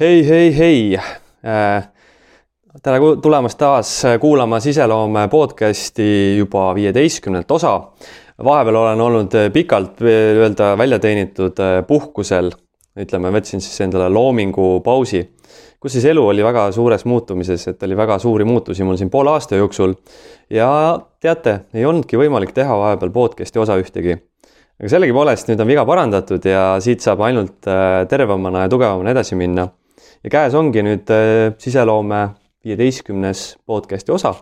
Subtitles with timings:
[0.00, 0.98] hei, hei, hei
[1.44, 1.88] äh,.
[2.82, 7.80] tere tulemast taas kuulama Siseloome podcasti juba viieteistkümnendat osa.
[8.44, 12.50] vahepeal olen olnud pikalt nii-öelda välja teenitud äh, puhkusel,
[13.00, 15.22] ütleme, võtsin siis endale loomingu pausi,
[15.80, 19.32] kus siis elu oli väga suures muutumises, et oli väga suuri muutusi mul siin poole
[19.32, 19.96] aasta jooksul.
[20.50, 20.68] ja
[21.20, 24.18] teate, ei olnudki võimalik teha vahepeal podcast'i osa ühtegi
[24.76, 29.40] aga sellegipoolest nüüd on viga parandatud ja siit saab ainult äh, tervemana ja tugevamana edasi
[29.40, 29.70] minna
[30.24, 32.28] ja käes ongi nüüd äh, siseloome
[32.66, 34.34] viieteistkümnes podcast'i osa.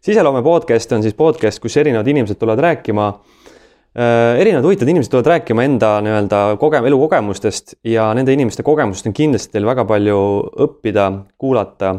[0.00, 5.32] siseloome podcast on siis podcast, kus erinevad inimesed tulevad rääkima äh,, erinevad huvitavad inimesed tulevad
[5.34, 10.18] rääkima enda nii-öelda koge-, elukogemustest ja nende inimeste kogemust on kindlasti teil väga palju
[10.66, 11.94] õppida, kuulata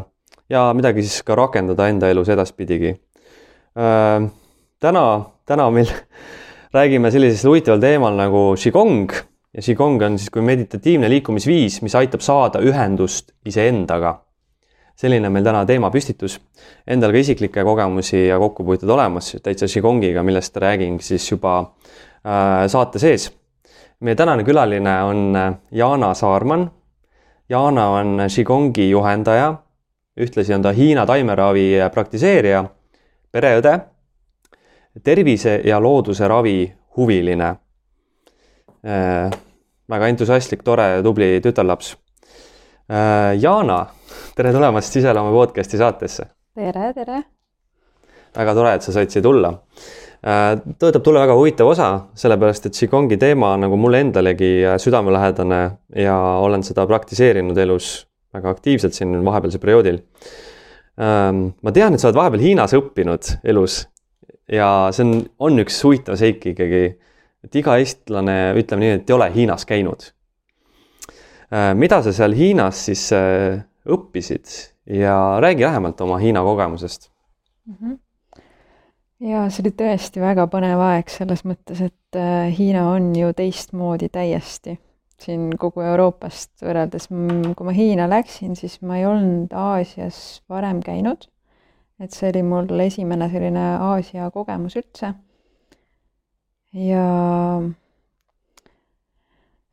[0.50, 2.96] ja midagi siis ka rakendada enda elus edaspidigi
[3.78, 4.28] äh,.
[4.80, 5.06] täna,
[5.46, 5.92] täna meil
[6.76, 12.22] räägime sellisel huvitaval teemal nagu Qigong ja Qigong on siis kui meditatiivne liikumisviis, mis aitab
[12.22, 14.20] saada ühendust iseendaga.
[15.00, 16.34] selline on meil täna teemapüstitus.
[16.86, 22.98] Endal ka isiklikke kogemusi ja kokkupuuted olemas täitsa Qigongiga, millest räägin siis juba äh, saate
[22.98, 23.32] sees.
[24.00, 26.70] meie tänane külaline on äh, Jana Saarman.
[27.48, 29.54] Jana on Qigongi juhendaja,
[30.20, 32.64] ühtlasi on ta Hiina taimeravi praktiseerija,
[33.32, 33.80] pereõde,
[35.02, 37.69] tervise ja looduse ravi huviline Äh,
[38.82, 41.94] väga entusiastlik, tore tubli tütarlaps.
[42.90, 43.84] Äh, Jana,
[44.34, 46.24] tere tulemast Siseloome podcasti saatesse.
[46.54, 47.22] tere, tere.
[48.34, 49.52] väga tore, et sa said siia tulla.
[50.20, 54.50] Äh, tõotab tulla väga huvitav osa, sellepärast et Qigongi teema on nagu mulle endalegi
[54.82, 55.60] südamelähedane
[55.96, 60.02] ja olen seda praktiseerinud elus väga aktiivselt siin vahepealsel perioodil.
[61.00, 63.86] ma tean, et sa oled vahepeal Hiinas õppinud elus
[64.52, 66.82] ja see on, on üks huvitav seik ikkagi
[67.44, 70.10] et iga eestlane, ütleme nii, et ei ole Hiinas käinud.
[71.50, 74.50] Äh, mida sa seal Hiinas siis äh, õppisid
[74.86, 77.10] ja räägi lähemalt oma Hiina kogemusest
[77.66, 77.74] mm.
[77.74, 77.98] -hmm.
[79.20, 84.08] ja see oli tõesti väga põnev aeg selles mõttes, et äh, Hiina on ju teistmoodi
[84.08, 84.78] täiesti
[85.20, 87.08] siin kogu Euroopast võrreldes.
[87.56, 91.28] kui ma Hiina läksin, siis ma ei olnud Aasias varem käinud.
[92.00, 95.14] et see oli mul esimene selline Aasia kogemus üldse
[96.76, 97.04] ja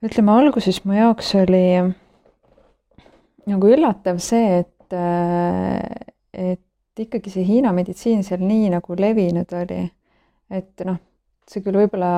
[0.04, 1.66] ütleme, alguses mu jaoks oli
[3.48, 4.98] nagu üllatav see, et,
[6.34, 9.84] et ikkagi see Hiina meditsiin seal nii nagu levinud oli.
[10.50, 10.98] et noh,
[11.48, 12.12] see küll võib-olla,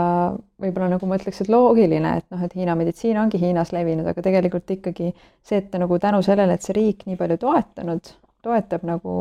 [0.61, 4.23] võib-olla nagu ma ütleks, et loogiline, et noh, et Hiina meditsiin ongi Hiinas levinud, aga
[4.25, 8.11] tegelikult ikkagi see, et nagu tänu sellele, et see riik nii palju toetanud,
[8.45, 9.15] toetab nagu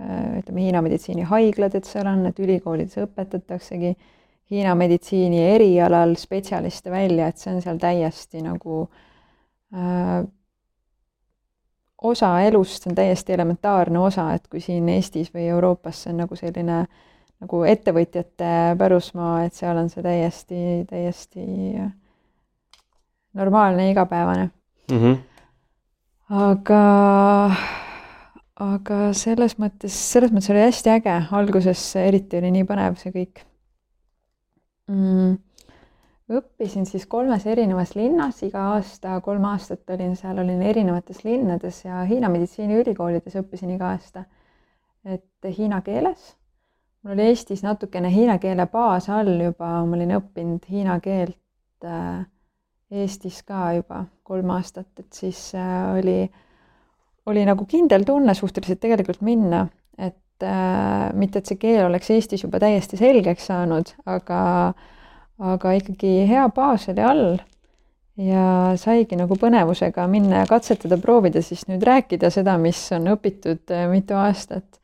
[0.00, 3.94] ütleme, Hiina meditsiinihaiglad, et seal on, et ülikoolides õpetataksegi
[4.50, 8.82] Hiina meditsiini erialal spetsialiste välja, et see on seal täiesti nagu
[9.74, 10.24] äh,
[12.02, 16.22] osa elust, see on täiesti elementaarne osa, et kui siin Eestis või Euroopas see on
[16.24, 16.82] nagu selline
[17.40, 21.44] nagu ettevõtjate pärusmaa, et seal on see täiesti, täiesti
[23.34, 24.50] normaalne, igapäevane
[24.90, 24.98] mm.
[24.98, 25.16] -hmm.
[26.42, 26.82] aga,
[28.56, 33.44] aga selles mõttes, selles mõttes oli hästi äge, alguses eriti oli nii põnev see kõik
[34.90, 35.38] mm,?
[36.30, 42.04] õppisin siis kolmes erinevas linnas, iga aasta, kolm aastat olin seal, olin erinevates linnades ja
[42.06, 44.24] Hiina meditsiiniülikoolides õppisin iga aasta.
[45.04, 46.36] et hiina keeles.
[47.02, 52.26] mul oli Eestis natukene hiina keele baas all juba, ma olin õppinud hiina keelt äh,
[52.90, 56.30] Eestis ka juba kolm aastat, et siis äh, oli,
[57.26, 59.66] oli nagu kindel tunne suhteliselt tegelikult minna,
[59.98, 60.16] et
[61.14, 64.40] mitte, et see keel oleks Eestis juba täiesti selgeks saanud, aga,
[65.52, 67.38] aga ikkagi hea baas oli all
[68.20, 68.44] ja
[68.80, 73.86] saigi nagu põnevusega minna ja katsetada, proovida siis nüüd rääkida seda, mis on õpitud äh,
[73.92, 74.80] mitu aastat.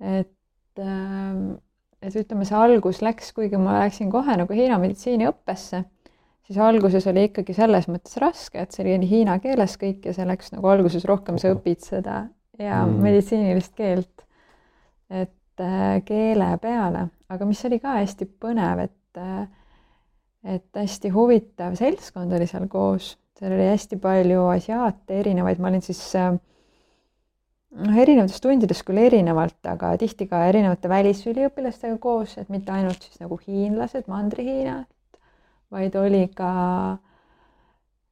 [0.00, 1.58] et äh,,
[2.04, 5.84] et ütleme, see algus läks, kuigi ma läksin kohe nagu Hiina meditsiiniõppesse,
[6.44, 10.26] siis alguses oli ikkagi selles mõttes raske, et see oli hiina keeles kõik ja see
[10.28, 12.26] läks nagu alguses rohkem, sa õpid seda
[12.60, 13.00] ja mm.
[13.06, 14.26] meditsiinilist keelt
[15.14, 19.44] et äh, keele peale, aga mis oli ka hästi põnev, et äh,
[20.44, 25.84] et hästi huvitav seltskond oli seal koos, seal oli hästi palju asiaate erinevaid, ma olin
[25.84, 33.08] siis noh, erinevates tundides küll erinevalt, aga tihti ka erinevate välisüliõpilastega koos, et mitte ainult
[33.08, 35.18] siis nagu hiinlased Mandri-Hiinalt,
[35.72, 36.52] vaid oli ka
[36.92, 37.13] äh,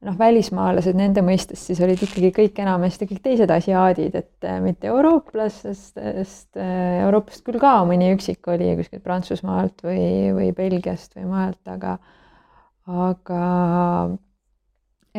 [0.02, 4.90] noh, välismaalased nende mõistes siis olid ikkagi kõik enamasti kõik teised asiaadid, et äh, mitte
[4.90, 11.28] eurooplastest, sest äh, Euroopast küll ka mõni üksik oli kuskilt Prantsusmaalt või, või Belgiast või
[11.30, 11.96] mujalt, aga,
[12.90, 13.42] aga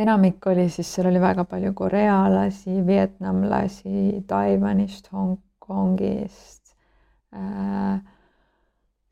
[0.04, 6.76] enamik oli siis, seal oli väga palju korealasi, vietnamlasi, Taiwanist, Hongkongist
[7.36, 8.02] äh,.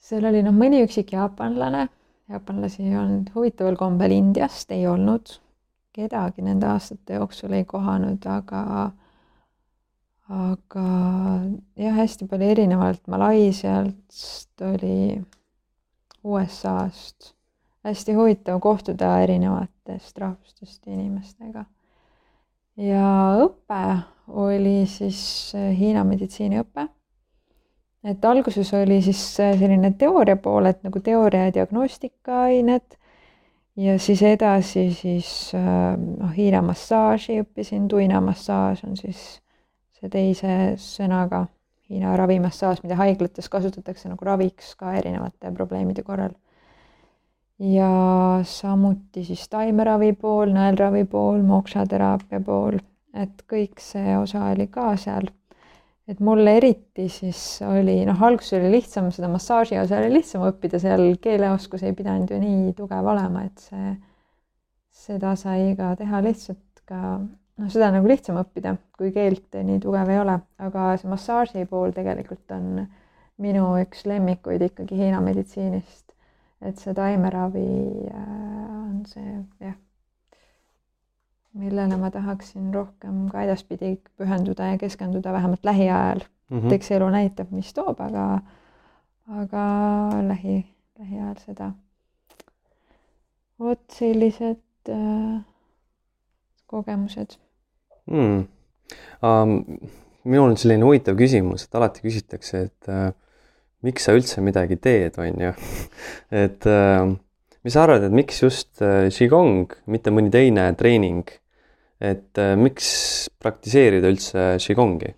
[0.01, 1.87] seal oli noh, mõni üksik jaapanlane,
[2.31, 5.37] jaapanlasi ei olnud, huvitaval kombel Indiast ei olnud,
[5.93, 8.91] kedagi nende aastate jooksul ei kohanud, aga
[10.31, 10.87] aga
[11.75, 14.23] jah, hästi palju erinevalt Malaisialt
[14.63, 15.19] oli
[16.23, 17.33] USA-st
[17.83, 21.65] hästi huvitav kohtuda erinevatest rahvustest inimestega.
[22.77, 23.07] ja
[23.41, 23.83] õpe
[24.27, 26.87] oli siis Hiina meditsiiniõpe.
[28.03, 32.97] et alguses oli siis selline teooria pool, et nagu teooria ja diagnostikaained
[33.77, 39.41] ja siis edasi siis äh, noh, Hiina massaaži õppisin, tuina massaaž on siis
[39.99, 41.45] see teise sõnaga
[41.91, 46.35] Hiina ravimassaaž, mida haiglates kasutatakse nagu raviks ka erinevate probleemide korral
[47.61, 52.79] ja samuti siis taimeravi pool, nõelravi pool, moksateraapia pool,
[53.13, 55.29] et kõik see osa oli ka seal.
[56.09, 60.79] Et mulle eriti siis oli, noh, alguses oli lihtsam seda massaaži osa oli lihtsam õppida,
[60.81, 63.93] seal keeleoskus ei pidanud ju nii tugev olema, et see,
[65.05, 70.09] seda sai ka teha lihtsalt ka, noh, seda nagu lihtsam õppida, kui keelt nii tugev
[70.11, 72.87] ei ole, aga see massaaži pool tegelikult on
[73.41, 76.11] minu üks lemmikuid ikkagi Hiina meditsiinist.
[76.61, 77.69] Et see taimeravi
[78.13, 78.25] äh,
[78.69, 79.31] on see
[79.63, 79.73] jah,
[81.53, 86.59] millele ma tahaksin rohkem ka edaspidi pühenduda ja keskenduda vähemalt lähiajal mm.
[86.59, 86.73] -hmm.
[86.73, 88.39] eks elu näitab, mis toob, aga,
[89.27, 89.65] aga
[90.27, 90.65] lähi,
[90.99, 91.71] lähiajal seda.
[93.59, 95.41] vot sellised äh,
[96.67, 97.37] kogemused
[98.05, 98.47] mm..
[99.23, 99.65] Um,
[100.23, 103.11] minul on selline huvitav küsimus, et alati küsitakse, et äh,
[103.85, 105.51] miks sa üldse midagi teed, on ju.
[106.43, 107.13] et äh,
[107.63, 111.29] mis sa arvad, et miks just äh, Qigong, mitte mõni teine treening?
[112.01, 112.89] Et äh, miks
[113.41, 115.13] praktiseerida üldse Qigongi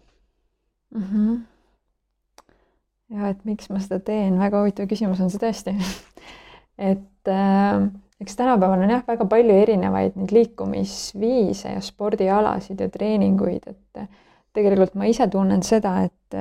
[0.96, 1.04] mm?
[1.04, 1.42] -hmm.
[3.16, 5.76] ja et miks ma seda teen, väga huvitav küsimus on see tõesti
[6.92, 7.88] et äh,
[8.22, 14.08] eks tänapäeval on jah, väga palju erinevaid neid liikumisviise ja spordialasid ja treeninguid, et
[14.54, 16.38] tegelikult ma ise tunnen seda, et,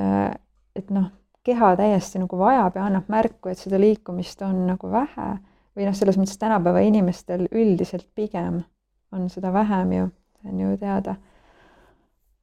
[0.77, 1.11] et noh
[1.45, 5.29] keha täiesti nagu vajab ja annab märku, et seda liikumist on nagu vähe
[5.77, 8.63] või noh, selles mõttes tänapäeva inimestel üldiselt pigem
[9.13, 10.11] on seda vähem ju,
[10.43, 11.17] see on ju teada.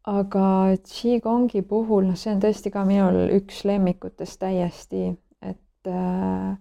[0.10, 0.46] aga
[0.88, 5.12] Qigongi puhul, noh, see on tõesti ka minul üks lemmikutest täiesti,
[5.42, 6.56] et, äh,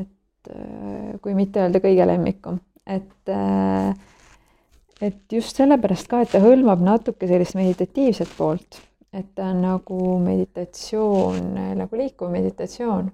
[0.00, 3.92] et äh, kui mitte öelda kõige lemmikum, et äh,
[5.02, 8.78] et just sellepärast ka, et ta hõlmab natuke sellist meditatiivset poolt
[9.12, 13.12] et ta on nagu meditatsioon, nagu liikuv meditatsioon.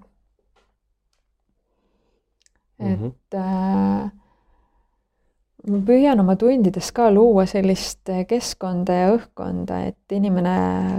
[2.79, 3.37] et mm -hmm.
[3.37, 4.11] äh,
[5.67, 10.53] ma püüan oma tundides ka luua sellist keskkonda ja õhkkonda, et inimene,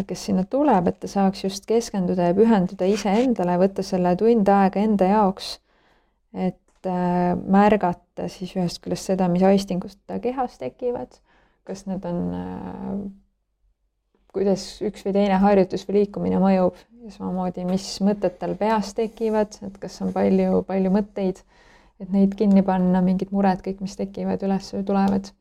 [0.08, 4.82] kes sinna tuleb, et ta saaks just keskenduda ja pühenduda iseendale, võtta selle tund aega
[4.84, 5.58] enda jaoks.
[6.30, 11.16] et äh, märgata siis ühest küljest seda, mis aistingud ta kehas tekivad,
[11.66, 13.00] kas need on äh,
[14.32, 19.56] kuidas üks või teine harjutus või liikumine mõjub ja samamoodi, mis mõtted tal peas tekivad,
[19.66, 21.42] et kas on palju, palju mõtteid,
[22.00, 25.32] et neid kinni panna, mingid mured, kõik, mis tekivad, üles tulevad.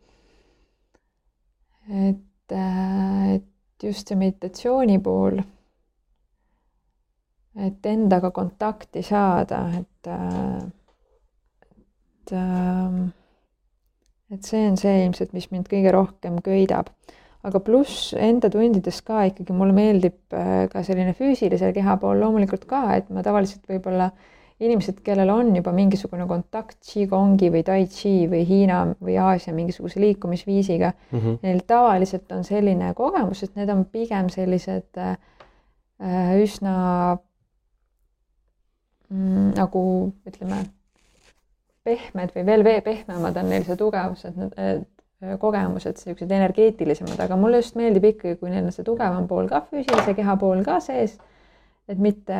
[1.90, 5.39] et, äh, et just see meditatsiooni pool,
[7.58, 10.60] et endaga kontakti saada, et, äh,
[12.22, 13.00] et, äh,
[14.36, 16.94] et see on see ilmselt, mis mind kõige rohkem köidab
[17.48, 22.66] aga pluss enda tundides ka ikkagi mulle meeldib äh, ka selline füüsilise keha pool loomulikult
[22.70, 24.10] ka, et ma tavaliselt võib-olla
[24.60, 30.01] inimesed, kellel on juba mingisugune kontakt Qigongi või Tai Chi või Hiina või Aasia mingisuguse
[30.04, 31.39] liikumisviisiga mm, -hmm.
[31.44, 35.16] neil tavaliselt on selline kogemus, et need on pigem sellised äh,
[36.04, 36.75] äh üsna
[39.10, 39.84] mm, nagu
[40.28, 40.63] ütleme,
[41.84, 44.86] pehmed või veel pehmemad on neil see tugevus, et nad,
[45.39, 49.66] kogemused, niisugused energeetilisemad, aga mulle just meeldib ikkagi, kui neil on see tugevam pool ka,
[49.72, 51.18] füüsilise keha pool ka sees.
[51.89, 52.39] Et mitte,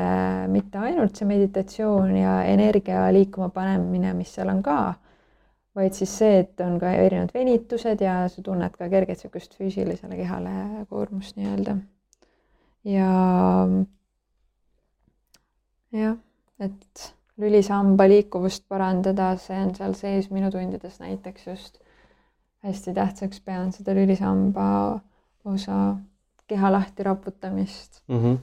[0.54, 4.80] mitte ainult see meditatsioon ja energia liikuma panemine, mis seal on ka,
[5.76, 10.20] vaid siis see, et on ka erinevad venitused ja sa tunned ka kerget niisugust füüsilisele
[10.20, 11.78] kehale koormust nii-öelda.
[12.90, 13.14] ja
[15.98, 16.18] jah,
[16.60, 21.80] et lülisamba liikuvust parandada, see on seal sees minu tundides näiteks just
[22.66, 25.00] hästi tähtsaks pean seda lülisamba
[25.46, 25.96] osa
[26.48, 28.20] keha lahti raputamist mm.
[28.24, 28.38] -hmm.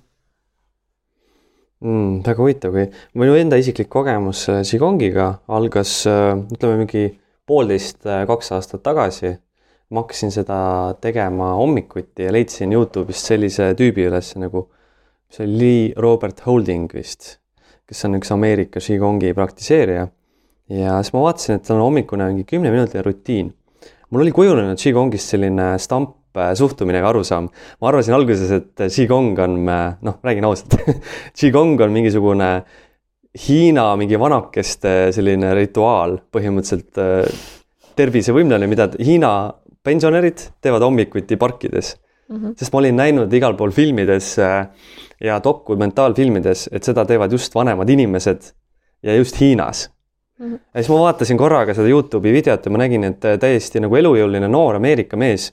[1.85, 2.87] Mm, väga huvitav, kui
[3.21, 7.11] minu enda isiklik kogemus äh, Qigongiga algas äh, ütleme mingi
[7.47, 9.37] poolteist, kaks aastat tagasi
[9.91, 10.59] ma hakkasin seda
[11.01, 14.67] tegema hommikuti ja leidsin Youtube'ist sellise tüübi üles nagu,
[15.31, 17.37] see oli Lee Robert Holding vist,
[17.87, 20.09] kes on üks Ameerika Qigongi praktiseerija.
[20.69, 23.55] ja siis ma vaatasin, et tal on hommikune mingi kümneminutiline rutiin.
[24.11, 26.17] mul oli kujunenud Qigongist selline stamp
[26.55, 27.49] suhtumine ja arusaam.
[27.81, 29.61] ma arvasin alguses, et Qigong on,
[30.03, 30.79] noh, räägin ausalt
[31.39, 32.51] Qigong on mingisugune
[33.37, 37.01] Hiina mingi vanakeste selline rituaal, põhimõtteliselt
[37.97, 39.33] tervisevõimlane, mida Hiina
[39.87, 41.97] pensionärid teevad hommikuti parkides
[42.29, 42.37] mm.
[42.37, 42.55] -hmm.
[42.59, 44.69] sest ma olin näinud igal pool filmides äh,
[45.21, 48.51] ja dokumentaalfilmides, et seda teevad just vanemad inimesed
[49.03, 49.91] ja just Hiinas
[50.39, 50.47] mm.
[50.47, 50.59] -hmm.
[50.75, 53.97] ja siis ma vaatasin korraga seda Youtube'i videot ja ma nägin, et äh, täiesti nagu
[53.97, 55.53] elujõuline noor Ameerika mees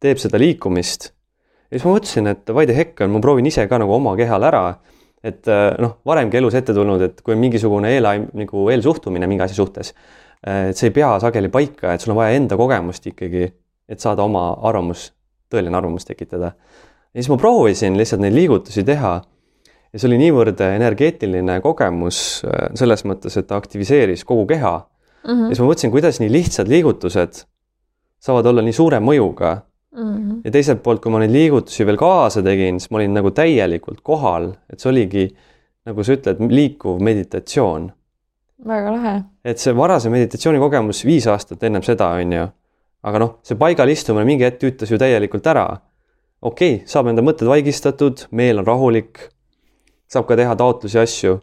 [0.00, 1.12] teeb seda liikumist.
[1.70, 4.44] ja siis ma mõtlesin, et why the heck ma proovin ise ka nagu oma kehal
[4.44, 4.78] ära.
[5.24, 9.42] et äh, noh, varemgi elus ette tulnud, et kui on mingisugune eel, nagu eelsuhtumine mingi
[9.42, 9.94] asja suhtes
[10.46, 13.48] Äh, et see ei pea sageli paika, et sul on vaja enda kogemust ikkagi,
[13.88, 15.08] et saada oma arvamus,
[15.52, 16.52] tõeline arvamus tekitada.
[17.14, 22.68] ja siis ma proovisin lihtsalt neid liigutusi teha ja see oli niivõrd energeetiline kogemus äh,
[22.76, 25.30] selles mõttes, et ta aktiviseeris kogu keha mm.
[25.32, 25.42] -hmm.
[25.48, 27.46] ja siis ma mõtlesin, kuidas nii lihtsad liigutused
[28.20, 29.56] saavad olla nii suure mõjuga
[29.96, 30.14] mm.
[30.14, 30.40] -hmm.
[30.44, 34.00] ja teiselt poolt, kui ma neid liigutusi veel kaasa tegin, siis ma olin nagu täielikult
[34.02, 35.28] kohal, et see oligi,
[35.86, 37.90] nagu sa ütled, liikuv meditatsioon
[38.64, 39.22] väga lahe.
[39.44, 42.46] et see varasem meditatsioonikogemus viis aastat ennem seda, on ju.
[43.06, 45.66] aga noh, see paigal istumine mingi hetk tüütas ju täielikult ära.
[46.42, 49.28] okei okay,, saab enda mõtted vaigistatud, meel on rahulik.
[50.08, 51.40] saab ka teha taotlusi, asju.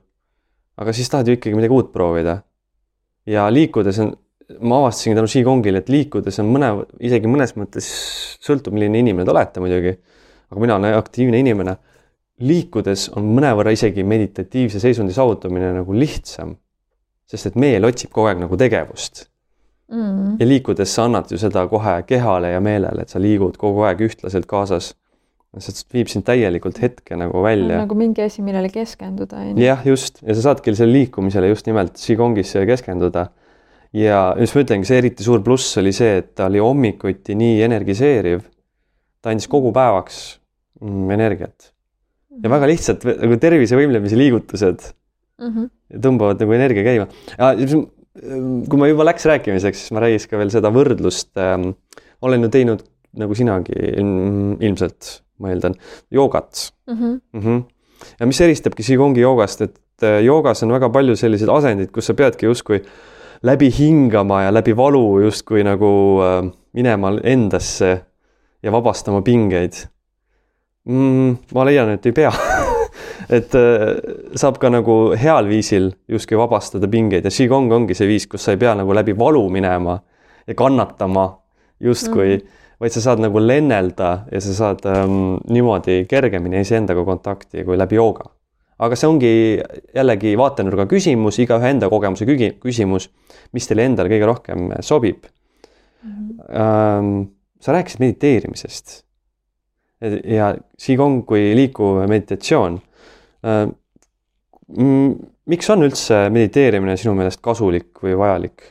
[0.77, 2.41] aga siis tahad ju ikkagi midagi uut proovida.
[3.25, 4.15] ja liikudes on,
[4.61, 7.87] ma avastasingi tänu Qigongile, et liikudes on mõne, isegi mõnes mõttes
[8.43, 9.97] sõltub, milline inimene te olete muidugi.
[10.51, 11.77] aga mina olen aktiivne inimene
[12.43, 16.55] liikudes on mõnevõrra isegi meditatiivse seisundi saavutamine nagu lihtsam
[17.29, 19.25] sest et meel otsib kogu aeg nagu tegevust
[19.91, 20.35] mm..
[20.41, 24.03] ja liikudes sa annad ju seda kohe kehale ja meelele, et sa liigud kogu aeg
[24.07, 24.93] ühtlaselt kaasas.
[25.61, 27.79] see viib sind täielikult hetke nagu välja.
[27.83, 29.45] nagu mingi asi, millele keskenduda.
[29.59, 33.29] jah, just ja sa saadki selle liikumisele just nimelt Qigongis keskenduda.
[33.93, 37.61] Ja mis ma ütlengi, see eriti suur pluss oli see, et ta oli hommikuti nii
[37.67, 38.41] energiseeriv.
[39.21, 40.39] ta andis kogu päevaks
[40.81, 41.73] mm, energiat
[42.41, 44.87] ja väga lihtsalt nagu tervise võimlemise liigutused
[45.41, 45.49] mm.
[45.49, 45.69] -hmm.
[46.05, 47.07] tõmbavad nagu energia käima.
[48.69, 51.73] kui ma juba läks rääkimiseks, siis ma räägiks ka veel seda võrdlust ähm,.
[52.21, 52.83] olen ju teinud
[53.17, 55.75] nagu sinagi ilmselt, ma eeldan,
[56.11, 56.93] joogat mm.
[56.93, 57.21] -hmm.
[57.33, 57.63] Mm -hmm.
[58.19, 62.13] ja mis eristabki Qigongi joogast, et äh, joogas on väga palju selliseid asendeid, kus sa
[62.13, 62.81] peadki justkui
[63.43, 67.91] läbi hingama ja läbi valu justkui nagu äh, minema endasse
[68.63, 69.73] ja vabastama pingeid
[70.85, 71.37] mm,.
[71.53, 72.31] ma leian, et ei pea
[73.37, 73.85] et äh,
[74.39, 78.55] saab ka nagu heal viisil justkui vabastada pingeid ja Qigong ongi see viis, kus sa
[78.55, 79.99] ei pea nagu läbi valu minema
[80.47, 81.27] ja kannatama
[81.79, 82.77] justkui mm, -hmm.
[82.79, 87.95] vaid sa saad nagu lennelda ja sa saad ähm, niimoodi kergemini iseendaga kontakti kui läbi
[87.95, 88.29] jooga.
[88.79, 89.33] Aga see ongi
[89.95, 93.09] jällegi vaatenurga küsimus, igaühe enda kogemuse kügi-, küsimus,
[93.53, 96.11] mis teile endale kõige rohkem sobib mm.
[96.11, 96.29] -hmm.
[96.53, 97.27] Ähm,
[97.61, 99.03] sa rääkisid mediteerimisest
[100.27, 102.81] ja Qigong kui liikuv meditatsioon
[103.43, 103.67] Äh,
[105.51, 108.63] miks on üldse mediteerimine sinu meelest kasulik või vajalik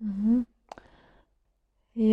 [0.00, 0.14] mm?
[0.14, 0.38] -hmm.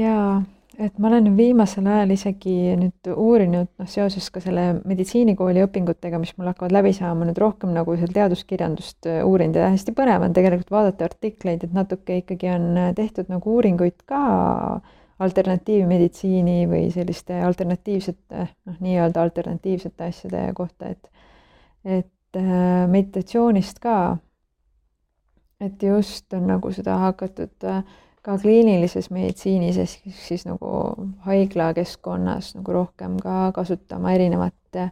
[0.01, 0.41] jaa,
[0.77, 6.35] et ma olen viimasel ajal isegi nüüd uurinud, noh, seoses ka selle meditsiinikooli õpingutega, mis
[6.37, 10.37] mul hakkavad läbi saama, nüüd rohkem nagu seal teaduskirjandust äh, uurinud ja hästi põnev on
[10.37, 14.21] tegelikult vaadata artikleid, et natuke ikkagi on äh, tehtud nagu uuringuid ka
[15.25, 21.13] alternatiivmeditsiini või selliste alternatiivsete, noh, nii-öelda alternatiivsete asjade kohta, et
[21.87, 24.17] et äh, meditatsioonist ka,
[25.63, 27.81] et just on nagu seda hakatud äh,
[28.25, 30.71] ka kliinilises meditsiinis ehk siis nagu
[31.27, 34.89] haiglakeskkonnas nagu rohkem ka kasutama erinevate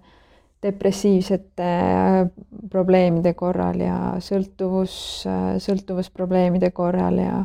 [0.66, 2.22] depressiivsete äh,
[2.72, 4.96] probleemide korral ja sõltuvus,
[5.62, 7.44] sõltuvusprobleemide korral ja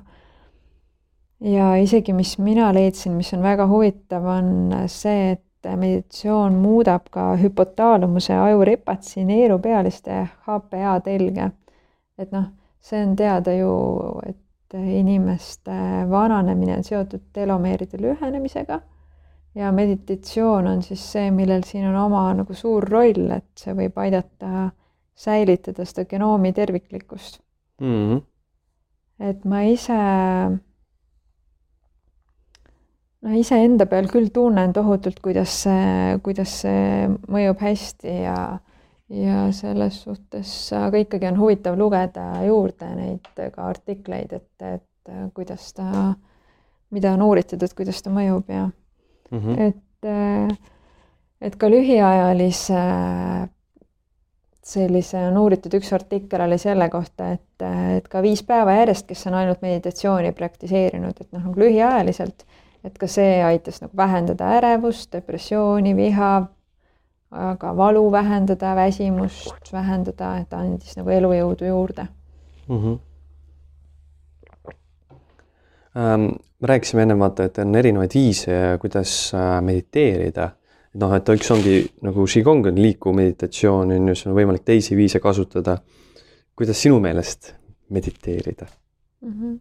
[1.41, 7.35] ja isegi, mis mina leidsin, mis on väga huvitav, on see, et meditatsioon muudab ka
[7.41, 11.51] hüpotaalumuse ajuripatsi neerupealiste HPA telge.
[12.19, 13.73] et noh, see on teada ju,
[14.29, 14.37] et
[14.79, 15.75] inimeste
[16.11, 18.81] vananemine on seotud telomeeride lühenemisega
[19.55, 23.99] ja meditatsioon on siis see, millel siin on oma nagu suur roll, et see võib
[23.99, 24.71] aidata
[25.21, 27.41] säilitada seda genoomi terviklikkust
[27.81, 27.87] mm.
[27.87, 28.23] -hmm.
[29.31, 29.99] et ma ise
[33.21, 38.37] no iseenda peal küll tunnen tohutult, kuidas see, kuidas see mõjub hästi ja
[39.11, 45.25] ja selles suhtes, aga ikkagi on huvitav lugeda juurde neid ka artikleid, et, et äh,
[45.35, 46.15] kuidas ta,
[46.95, 48.69] mida on uuritud, et kuidas ta mõjub ja
[49.31, 49.61] mm -hmm.
[49.69, 50.59] et, äh,
[51.41, 52.85] et ka lühiajalise
[54.71, 57.65] sellise on uuritud, üks artikkel oli selle kohta, et,
[57.97, 62.45] et ka viis päeva järjest, kes on ainult meditatsiooni praktiseerinud, et noh, nagu lühiajaliselt,
[62.85, 66.33] et ka see aitas nagu vähendada ärevust, depressiooni, viha,
[67.31, 72.07] aga valu vähendada, väsimust vähendada, et andis nagu elujõudu juurde
[72.69, 72.77] mm.
[72.77, 72.99] -hmm.
[75.97, 76.21] Ähm,
[76.61, 80.51] me rääkisime ennem vaata, et on erinevaid viise, kuidas äh, mediteerida.
[80.95, 84.97] noh, et üks ongi nagu Qigong on liikuv meditatsioon on ju, siis on võimalik teisi
[84.97, 85.79] viise kasutada.
[86.57, 87.55] kuidas sinu meelest
[87.89, 88.67] mediteerida
[89.21, 89.33] mm?
[89.33, 89.59] -hmm.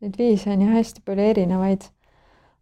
[0.00, 1.82] Neid viise on ju hästi palju erinevaid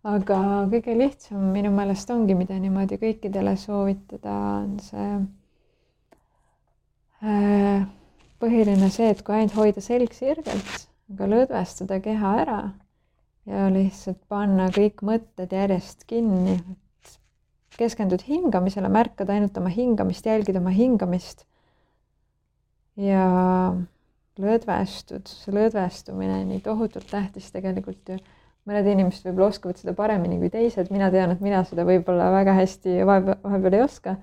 [0.04, 0.38] aga
[0.72, 5.10] kõige lihtsam minu meelest ongi, mida niimoodi kõikidele soovitada, on see
[7.24, 7.86] äh,
[8.42, 10.74] põhiline see, et kui ainult hoida selg sirgelt,
[11.14, 12.58] aga lõdvestada keha ära
[13.48, 16.58] ja lihtsalt panna kõik mõtted järjest kinni,
[17.78, 21.46] keskendud hingamisele, märkad ainult oma hingamist, jälgid oma hingamist
[23.00, 23.24] ja
[24.38, 28.20] lõdvestud, see lõdvestumine on nii tohutult tähtis tegelikult ju
[28.68, 32.56] mõned inimesed võib-olla oskavad seda paremini kui teised, mina tean, et mina seda võib-olla väga
[32.56, 34.16] hästi vahepeal, vahepeal ei oska.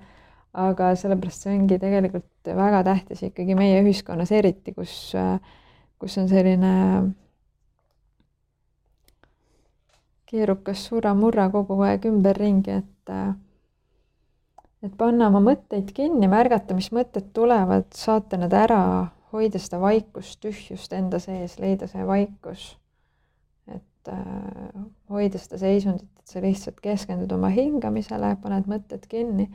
[0.52, 5.14] aga sellepärast see ongi tegelikult väga tähtis ikkagi meie ühiskonnas eriti, kus,
[5.96, 6.72] kus on selline
[10.28, 13.14] keerukas surra-murra kogu aeg ümberringi, et
[14.82, 18.82] et panna oma mõtteid kinni, märgata, mis mõtted tulevad, saata need ära,
[19.32, 22.72] hoida seda vaikust, tühjust enda sees, leida see vaikus
[24.02, 29.48] et äh, hoida seda seisundit, et sa lihtsalt keskendud oma hingamisele, paned mõtted kinni.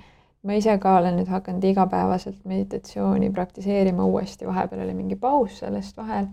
[0.47, 5.97] ma ise ka olen nüüd hakanud igapäevaselt meditatsiooni praktiseerima uuesti, vahepeal oli mingi paus sellest
[5.97, 6.29] vahel.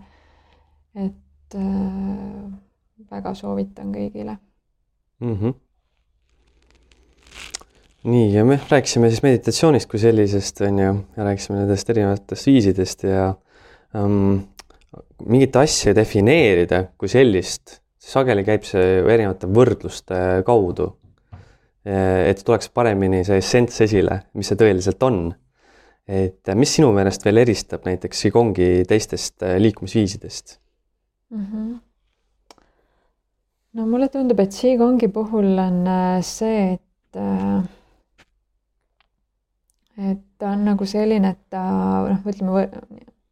[0.95, 2.51] et äh,
[3.11, 4.37] väga soovitan kõigile
[5.19, 5.35] mm.
[5.35, 5.53] -hmm.
[8.03, 13.03] nii, ja me rääkisime siis meditatsioonist kui sellisest, on ju, ja rääkisime nendest erinevatest viisidest
[13.03, 13.33] ja
[13.93, 14.45] um,
[15.25, 20.91] mingit asja defineerida kui sellist sageli käib see erinevate võrdluste kaudu.
[21.85, 25.19] et tuleks paremini see essents esile, mis see tõeliselt on.
[26.07, 30.59] et mis sinu meelest veel eristab näiteks Qigongi teistest äh, liikumisviisidest
[31.29, 31.45] mm?
[31.45, 31.79] -hmm.
[33.73, 37.63] no mulle tundub, et Qigongi puhul on äh, see, et äh,
[39.97, 41.63] et ta on nagu selline, et ta
[42.09, 42.67] noh, ütleme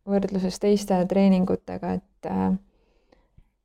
[0.07, 2.29] võrdluses teiste treeningutega, et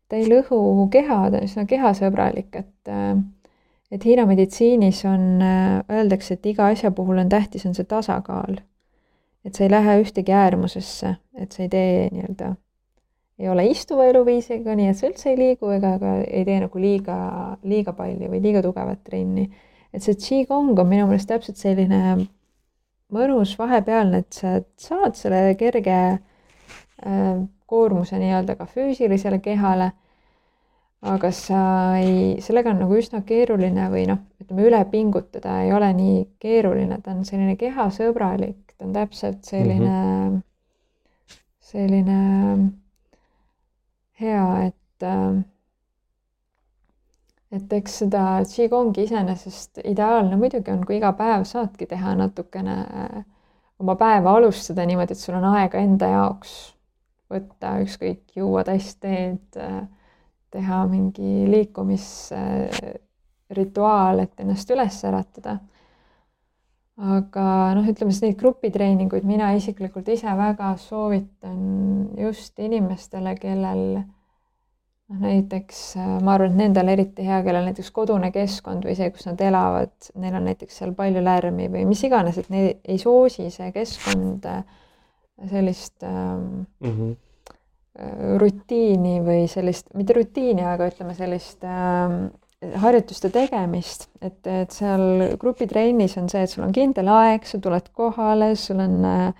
[0.09, 2.93] ta ei lõhu keha, ta on üsna kehasõbralik, et
[3.89, 5.41] et Hiina meditsiinis on,
[5.89, 8.61] öeldakse, et iga asja puhul on tähtis, on see tasakaal.
[9.45, 12.51] et sa ei lähe ühtegi äärmusesse, et sa ei tee nii-öelda,
[13.39, 16.83] ei ole istuva eluviisiga, nii et sa üldse ei liigu ega ka ei tee nagu
[16.83, 17.17] liiga,
[17.63, 19.47] liiga palju või liiga tugevat trenni.
[19.95, 22.19] et see Qigong on minu meelest täpselt selline
[23.15, 29.93] mõnus vahepealne, et sa saad selle kerge äh, koormuse nii-öelda ka füüsilisele kehale.
[31.03, 31.59] aga sa
[31.95, 36.97] ei, sellega on nagu üsna keeruline või noh, ütleme üle pingutada ei ole nii keeruline,
[37.05, 40.41] ta on selline kehasõbralik, ta on täpselt selline mm, -hmm.
[41.71, 42.19] selline
[44.21, 45.07] hea, et
[47.53, 52.77] et eks seda Qigongi iseenesest ideaalne muidugi on, kui iga päev saadki teha natukene
[53.79, 56.57] oma päeva alustada niimoodi, et sul on aega enda jaoks
[57.33, 59.59] võtta ükskõik, juua tass teed,
[60.53, 65.55] teha mingi liikumisrituaal, et ennast üles äratada.
[66.99, 71.59] aga noh, ütleme siis neid grupitreeninguid mina isiklikult ise väga soovitan
[72.19, 78.83] just inimestele, kellel noh, näiteks ma arvan, et nendel eriti hea, kellel näiteks kodune keskkond
[78.89, 82.49] või see, kus nad elavad, neil on näiteks seal palju lärmi või mis iganes, et
[82.51, 84.67] neid ei soosi see keskkond äh,
[85.47, 87.17] sellist ähm, mm -hmm.
[88.39, 92.29] rutiini või sellist, mitte rutiini, aga ütleme sellist ähm,
[92.75, 97.91] harjutuste tegemist, et, et seal grupitrennis on see, et sul on kindel aeg, sa tuled
[97.93, 99.35] kohale, sul on äh,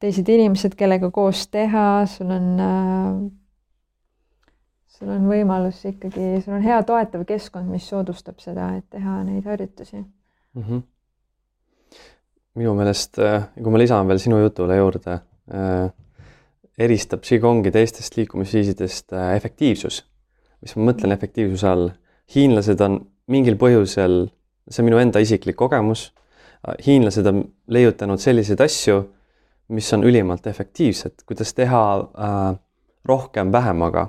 [0.00, 3.30] teised inimesed, kellega koos teha, sul on äh,
[4.86, 9.44] sul on võimalus ikkagi, sul on hea toetav keskkond, mis soodustab seda, et teha neid
[9.44, 10.62] harjutusi mm.
[10.62, 10.82] -hmm.
[12.54, 13.18] minu meelest,
[13.62, 15.31] kui ma lisan veel sinu jutule juurde, Äh,
[16.78, 20.02] eristab Qigongi teistest liikumisviisidest äh, efektiivsus.
[20.62, 21.90] mis ma mõtlen efektiivsuse all?
[22.32, 24.28] hiinlased on mingil põhjusel,
[24.70, 26.12] see on minu enda isiklik kogemus,
[26.64, 29.02] äh, hiinlased on leiutanud selliseid asju,
[29.72, 32.42] mis on ülimalt efektiivsed, kuidas teha äh,
[33.08, 34.08] rohkem vähemaga.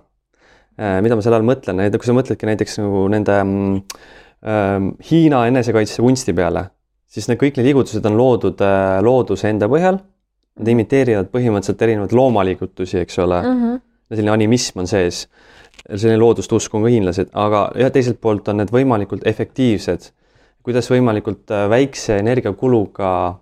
[0.74, 6.64] mida ma selle all mõtlen, kui sa mõtledki näiteks nagu nende äh, Hiina enesekaitsekunsti peale,
[7.06, 10.00] siis need kõik need liigutused on loodud äh, looduse enda põhjal.
[10.60, 13.62] Nad imiteerivad põhimõtteliselt erinevaid loomaliigutusi, eks ole mm.
[13.62, 13.80] -hmm.
[14.14, 15.28] selline animism on sees.
[15.96, 20.12] selline loodust usk on ka hiinlased, aga ja teiselt poolt on need võimalikult efektiivsed.
[20.64, 23.40] kuidas võimalikult äh, väikse energiakuluga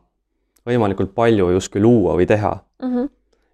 [0.65, 2.95] võimalikult palju justkui luua või teha mm.
[2.95, 3.09] -hmm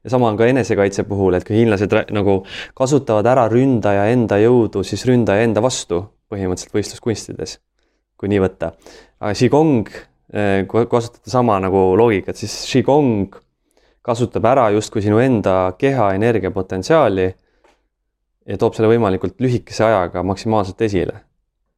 [0.07, 2.37] ja sama on ka enesekaitse puhul, et kui hiinlased nagu
[2.77, 5.99] kasutavad ära ründaja enda jõudu, siis ründaja enda vastu
[6.31, 7.57] põhimõtteliselt võistluskunstides,
[8.15, 8.71] kui nii võtta.
[9.19, 9.89] aga Qigong,
[10.31, 13.35] eh, kui kasutada sama nagu loogikat, siis Qigong
[14.07, 17.27] kasutab ära justkui sinu enda keha energiapotentsiaali
[18.47, 21.23] ja toob selle võimalikult lühikese ajaga maksimaalselt esile.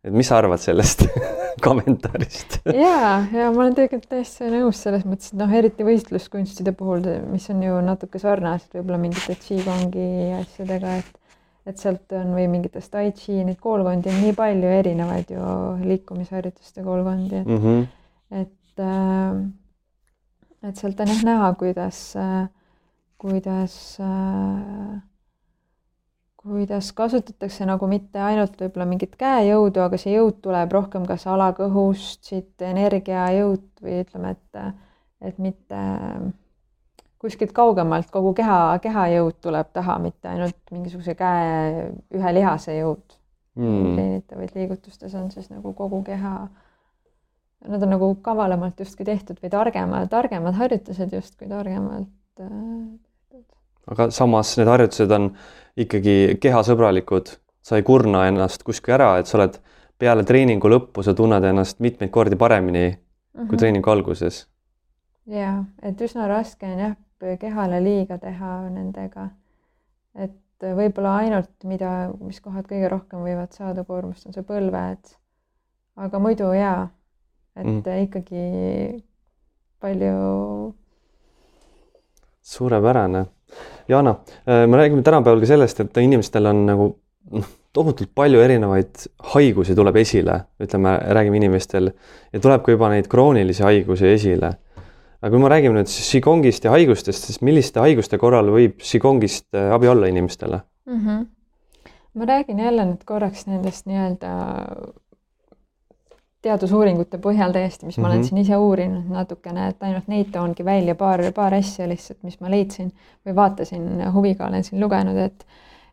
[0.04, 1.04] et mis sa arvad sellest
[1.65, 2.60] kommentaarist.
[2.72, 7.50] ja, ja ma olen tegelikult täiesti nõus selles mõttes, et noh, eriti võistluskunstide puhul, mis
[7.52, 11.15] on ju natuke sarnased võib-olla mingite Qigongi asjadega, et
[11.70, 15.50] et sealt on või mingitest tai chi, neid koolkondi on nii palju erinevaid ju
[15.84, 17.84] liikumisharjutuste koolkondi, et mm, -hmm.
[18.39, 19.44] et äh,
[20.63, 22.50] et sealt on jah näha, kuidas äh,,
[23.19, 24.98] kuidas äh,
[26.39, 32.22] kuidas kasutatakse nagu mitte ainult võib-olla mingit käejõudu, aga see jõud tuleb rohkem kas alakõhust,
[32.32, 34.78] siit energiajõud või ütleme, et,
[35.30, 35.82] et mitte
[37.19, 43.19] kuskilt kaugemalt kogu keha, kehajõud tuleb taha, mitte ainult mingisuguse käe ühe lihase jõud
[43.60, 43.93] mm..
[43.98, 46.48] treenitavaid liigutustes on siis nagu kogu keha.
[47.67, 52.08] Nad on nagu kavalamalt justkui tehtud või targemad, targemad harjutused justkui targemalt
[52.39, 53.43] tehtud.
[53.91, 55.34] aga samas need harjutused on
[55.80, 59.60] ikkagi kehasõbralikud, sa ei kurna ennast kuskil ära, et sa oled
[60.00, 63.48] peale treeningu lõppu, sa tunned ennast mitmeid kordi paremini mm -hmm.
[63.48, 63.58] kui mhm.
[63.58, 64.48] treeningu alguses.
[65.26, 66.95] ja, et üsna raske on jah,
[67.39, 69.30] kehale liiga teha nendega.
[70.15, 75.15] et võib-olla ainult, mida, mis kohad kõige rohkem võivad saada koormust, on see põlved.
[75.95, 76.89] aga muidu jaa,
[77.60, 78.04] et mm.
[78.08, 79.04] ikkagi
[79.80, 80.74] palju.
[82.41, 83.26] suurepärane
[83.89, 86.89] Jana, äh, me räägime tänapäeval ka sellest, et inimestel on nagu
[87.34, 91.91] noh, tohutult palju erinevaid haigusi tuleb esile, ütleme, räägime inimestel
[92.34, 94.54] ja tuleb ka juba neid kroonilisi haigusi esile.
[95.19, 99.50] aga kui me räägime nüüd siis Qigongist ja haigustest, siis milliste haiguste korral võib Qigongist
[99.58, 101.00] äh, abi olla inimestele mm?
[101.06, 101.26] -hmm.
[102.13, 104.30] ma räägin jälle nüüd korraks nendest nii-öelda
[106.41, 108.08] teadusuuringute põhjal täiesti, mis mm -hmm.
[108.08, 108.28] ma olen mhm.
[108.28, 112.52] siin ise uurinud natukene, et ainult neid toongi välja paar, paar asja lihtsalt, mis ma
[112.52, 112.91] leidsin
[113.25, 115.45] või vaatasin huviga, olen siin lugenud, et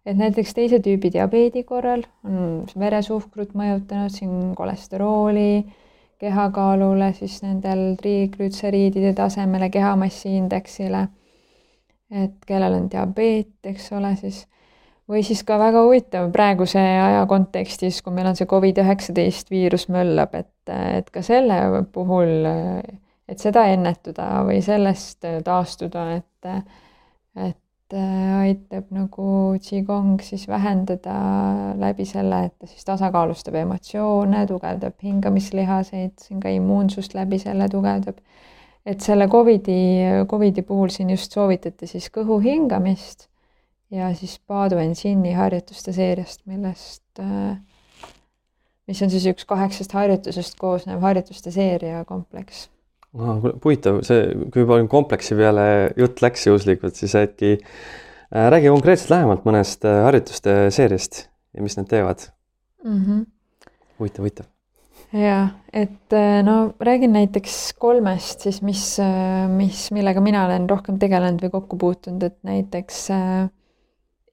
[0.06, 5.64] et näiteks teise tüübi diabeedi korral on veresuhkrut mõjutanud siin kolesterooli,
[6.18, 11.08] kehakaalule, siis nendel triiglütseriidide tasemele, kehamassiindeksile.
[12.10, 14.46] et kellel on diabeet, eks ole, siis
[15.10, 20.34] või siis ka väga huvitav praeguse aja kontekstis, kui meil on see Covid-19 viirus möllab,
[20.34, 22.48] et, et ka selle puhul,
[23.28, 26.66] et seda ennetada või sellest taastuda, et,
[27.38, 27.62] et
[27.94, 29.28] aitab nagu
[29.62, 31.14] Qigong siis vähendada
[31.78, 38.18] läbi selle, et ta siis tasakaalustab emotsioone, tugevdab hingamislihaseid, siin ka immuunsust läbi selle tugevdab.
[38.86, 43.28] et selle Covidi, Covidi puhul siin just soovitati siis kõhu hingamist
[43.90, 47.58] ja siis Paadu Ensinni harjutuste seeriast, millest, äh,
[48.88, 52.68] mis on siis üks kaheksast harjutusest koosnev harjutuste seeria kompleks.
[53.16, 59.46] huvitav, see, kui juba kompleksi peale jutt läks juhuslikult, siis äkki äh, räägi konkreetselt lähemalt
[59.48, 62.28] mõnest äh, harjutuste seeriast ja mis need teevad
[62.84, 63.24] mm -hmm.?
[63.98, 64.46] huvitav, huvitav
[65.12, 68.98] ja et äh, no räägin näiteks kolmest siis, mis,
[69.48, 73.48] mis, millega mina olen rohkem tegelenud või kokku puutunud, et näiteks äh,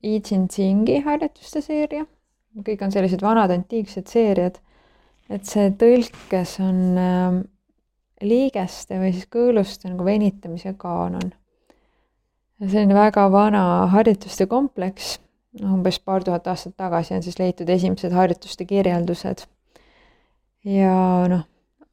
[0.04, 2.04] I Ching-Chingi harjutuste seeria,
[2.68, 4.58] kõik on sellised vanad antiiksed seeriad,
[5.32, 7.38] et see tõlkes on äh,
[8.24, 11.32] liigeste või siis kõõluste nagu venitamise kaanon.
[12.63, 15.18] selline väga vana harjutuste kompleks,
[15.63, 19.46] umbes paar tuhat aastat tagasi on siis leitud esimesed harjutuste kirjeldused.
[20.63, 20.96] ja
[21.32, 21.48] noh,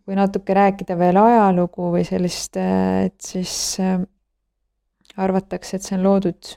[0.05, 4.01] kui natuke rääkida veel ajalugu või sellist, äh, et siis äh,
[5.17, 6.57] arvatakse, et see on loodud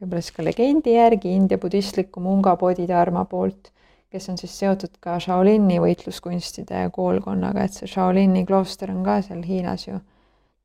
[0.00, 3.70] võib-olla siis ka legendi järgi India budistliku munga Bodhidharma poolt,
[4.10, 9.44] kes on siis seotud ka Shaolini võitluskunstide koolkonnaga, et see Shaolini klooster on ka seal
[9.46, 10.00] Hiinas ju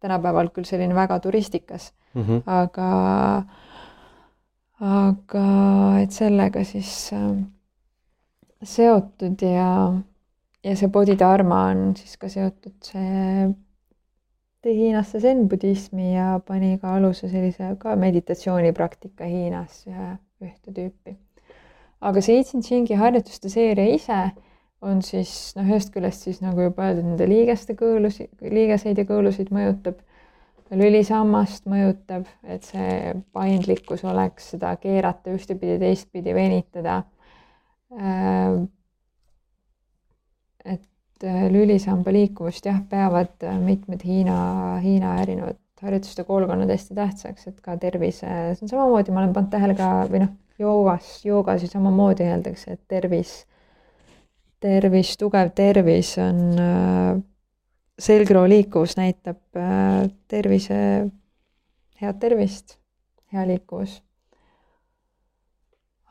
[0.06, 2.42] tänapäeval küll selline väga turistikas mm, -hmm.
[2.46, 3.44] aga,
[4.80, 5.46] aga
[6.02, 7.46] et sellega siis äh,
[8.64, 9.94] seotud ja,
[10.64, 13.54] ja see Bodhidharma on siis ka seotud see
[14.66, 19.84] tõi Hiinasse zen-budismi ja pani ka aluse sellise ka meditatsioonipraktika Hiinas
[20.42, 21.16] ühte tüüpi.
[22.02, 24.20] aga see I Ching-i harjutuste seeria ise
[24.86, 29.52] on siis noh, ühest küljest siis nagu juba öeldud, nende liigeste kõõlusi, liigeseid ja kõõlusid
[29.56, 30.02] mõjutab,
[30.76, 37.04] lülisammast mõjutab, et see paindlikkus oleks seda keerata ühtepidi, teistpidi, venitada.
[37.96, 38.66] Äh,
[40.66, 40.82] et
[41.24, 44.38] lülisamba liikuvust jah, peavad mitmed Hiina,
[44.84, 49.52] Hiina erinevad harjutuste koolkonnad hästi tähtsaks, et ka tervise, see on samamoodi, ma olen pannud
[49.54, 53.36] tähele ka või noh, joogas, joogas ju samamoodi öeldakse, et tervis
[54.66, 57.12] tervis, tugev tervis on äh,
[58.00, 60.80] selgroo liikuvus näitab äh, tervise,
[62.02, 62.78] head tervist,
[63.34, 64.02] hea liikuvus.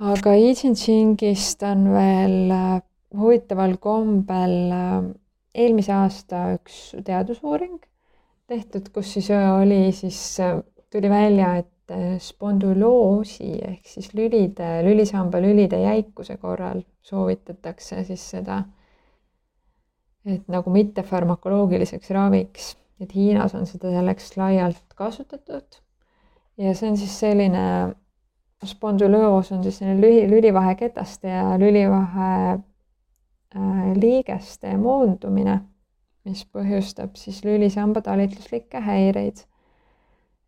[0.04, 2.82] aga I Ching-ist on veel äh,
[3.18, 4.54] huvitaval kombel
[5.54, 7.78] eelmise aasta üks teadusuuring
[8.50, 10.18] tehtud, kus siis oli siis,
[10.92, 11.70] tuli välja, et
[12.24, 18.62] spondüloosi ehk siis lülide, lülisamba lülide jäikuse korral soovitatakse siis seda,
[20.24, 25.80] et nagu mittefarmakoloogiliseks raviks, et Hiinas on seda selleks laialt kasutatud.
[26.56, 27.64] ja see on siis selline,
[28.64, 32.62] spondüloos on siis selline lühi, lülivaheketaste ja lülivahe äh,
[34.00, 35.60] liigeste moondumine,
[36.24, 39.44] mis põhjustab siis lülisamba talitluslikke häireid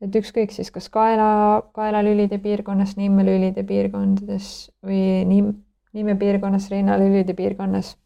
[0.04, 4.50] et ükskõik siis kas kaela, kaelalülide piirkonnas, nimmelülide piirkondades
[4.84, 5.54] või nim-,
[5.96, 7.96] nimepiirkonnas, rinnalülide piirkonnas.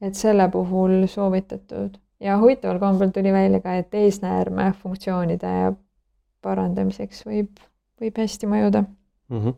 [0.00, 5.74] et selle puhul soovitatud ja huvitaval kombel tuli välja ka, et eesnäärme funktsioonide
[6.42, 7.60] parandamiseks võib,
[8.00, 9.36] võib hästi mõjuda mm.
[9.36, 9.54] -hmm.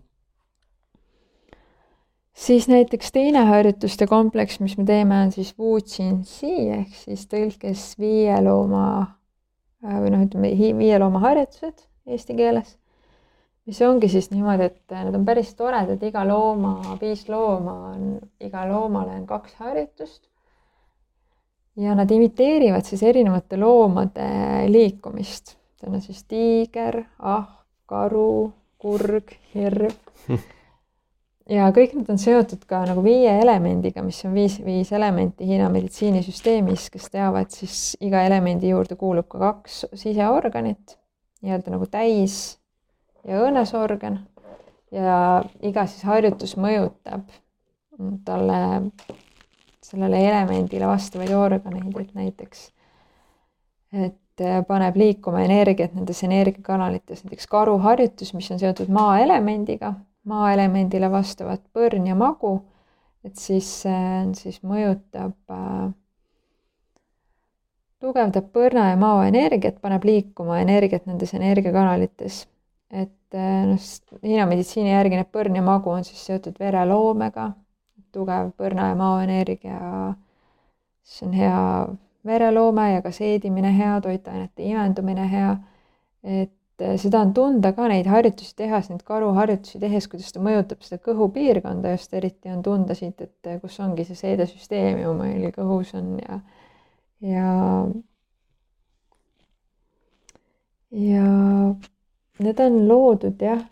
[2.34, 7.26] Siis näiteks teine harjutuste kompleks, mis me teeme, on siis Wu Jin Si ehk siis
[7.30, 8.86] tõlkes viie looma
[9.82, 12.76] Äh, või noh, ütleme viie looma harjutused eesti keeles,
[13.66, 18.04] mis ongi siis niimoodi, et nad on päris toredad, iga looma, viis looma on,
[18.42, 20.22] iga loomale on kaks harjutust.
[21.76, 24.28] ja nad imiteerivad siis erinevate loomade
[24.70, 27.50] liikumist, see on siis tiiger, ahv,
[27.90, 29.98] karu, kurg, hirv
[31.50, 35.68] ja kõik need on seotud ka nagu viie elemendiga, mis on viis, viis elementi Hiina
[35.72, 40.96] meditsiinisüsteemis, kes teavad, siis iga elemendi juurde kuulub ka kaks siseorganit,
[41.42, 42.58] nii-öelda nagu täis
[43.26, 44.20] ja õõnesorgan.
[44.92, 45.16] Ja
[45.64, 47.24] iga siis harjutus mõjutab
[48.26, 48.58] talle,
[49.82, 52.66] sellele elemendile vastavaid organeid, et näiteks,
[54.04, 59.94] et paneb liikuma energiat nendes energiakanalites, näiteks karuharjutus, mis on seotud maaelemendiga
[60.28, 62.54] maaelemendile vastavat põrn ja magu,
[63.24, 65.90] et siis see siis mõjutab äh,,
[68.02, 72.46] tugevdab põrna ja mao energiat, paneb liikuma energiat nendes energiakanalites.
[72.90, 73.90] et äh, noh,
[74.22, 77.52] Hiina meditsiini järgi need põrn ja magu on siis seotud vereloomega,
[78.12, 79.78] tugev põrna ja mao energia,
[81.02, 81.60] siis on hea
[82.26, 85.54] vereloome ja ka seedimine hea, toitainete imendumine hea,
[86.22, 86.52] et
[86.82, 91.00] et seda on tunda ka neid harjutusi tehes, neid karuharjutusi tehes, kuidas ta mõjutab seda
[91.06, 96.16] kõhupiirkonda just eriti on tunda siit, et kus ongi see seedesüsteem ju meil kõhus on
[96.22, 96.40] ja,
[97.32, 97.52] ja
[100.92, 101.28] ja
[102.42, 103.62] need on loodud jah,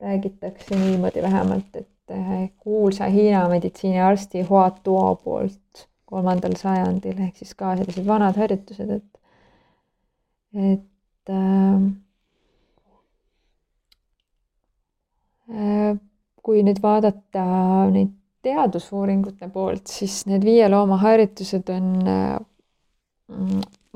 [0.00, 1.88] räägitakse niimoodi vähemalt, et
[2.58, 9.13] kuulsa Hiina meditsiiniarsti Hua Tuo poolt kolmandal sajandil ehk siis ka sellised vanad harjutused, et
[10.54, 11.86] et ähm,
[15.50, 15.96] äh,
[16.42, 17.44] kui nüüd vaadata
[17.90, 18.12] neid
[18.44, 22.36] teadusuuringute poolt, siis need viie looma harjutused on äh,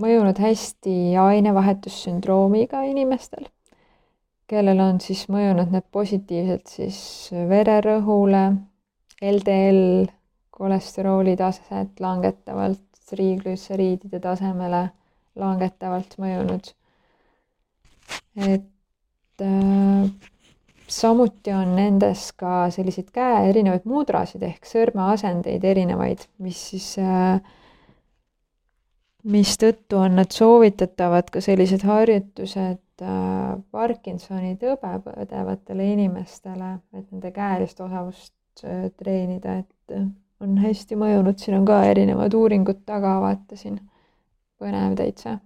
[0.01, 3.47] mõjunud hästi ainevahetussündroomiga inimestel,
[4.49, 7.01] kellel on siis mõjunud need positiivselt siis
[7.51, 8.45] vererõhule,
[9.19, 10.07] LDL
[10.55, 14.89] kolesterooli taset langetavalt, triiglütseriidide tasemele
[15.39, 16.73] langetavalt mõjunud.
[18.39, 20.11] et äh,
[20.89, 27.41] samuti on nendes ka selliseid käe erinevaid mudrasid ehk sõrmeasendeid erinevaid, mis siis äh,
[29.29, 37.81] mistõttu on nad soovitatavad ka sellised harjutused äh, Parkinsoni tõbe põdevatele inimestele, et nende käelist
[37.85, 39.99] osavust äh, treenida, et
[40.41, 43.81] on hästi mõjunud, siin on ka erinevad uuringud taga, vaata siin
[44.59, 45.39] põnev täitsa.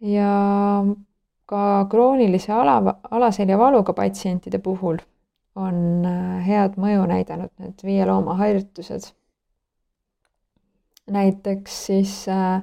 [0.00, 0.34] ja
[1.46, 4.98] ka kroonilise ala, alaseljavaluga patsientide puhul
[5.56, 9.12] on äh, head mõju näidanud need viie looma harjutused.
[11.12, 12.62] näiteks siis äh,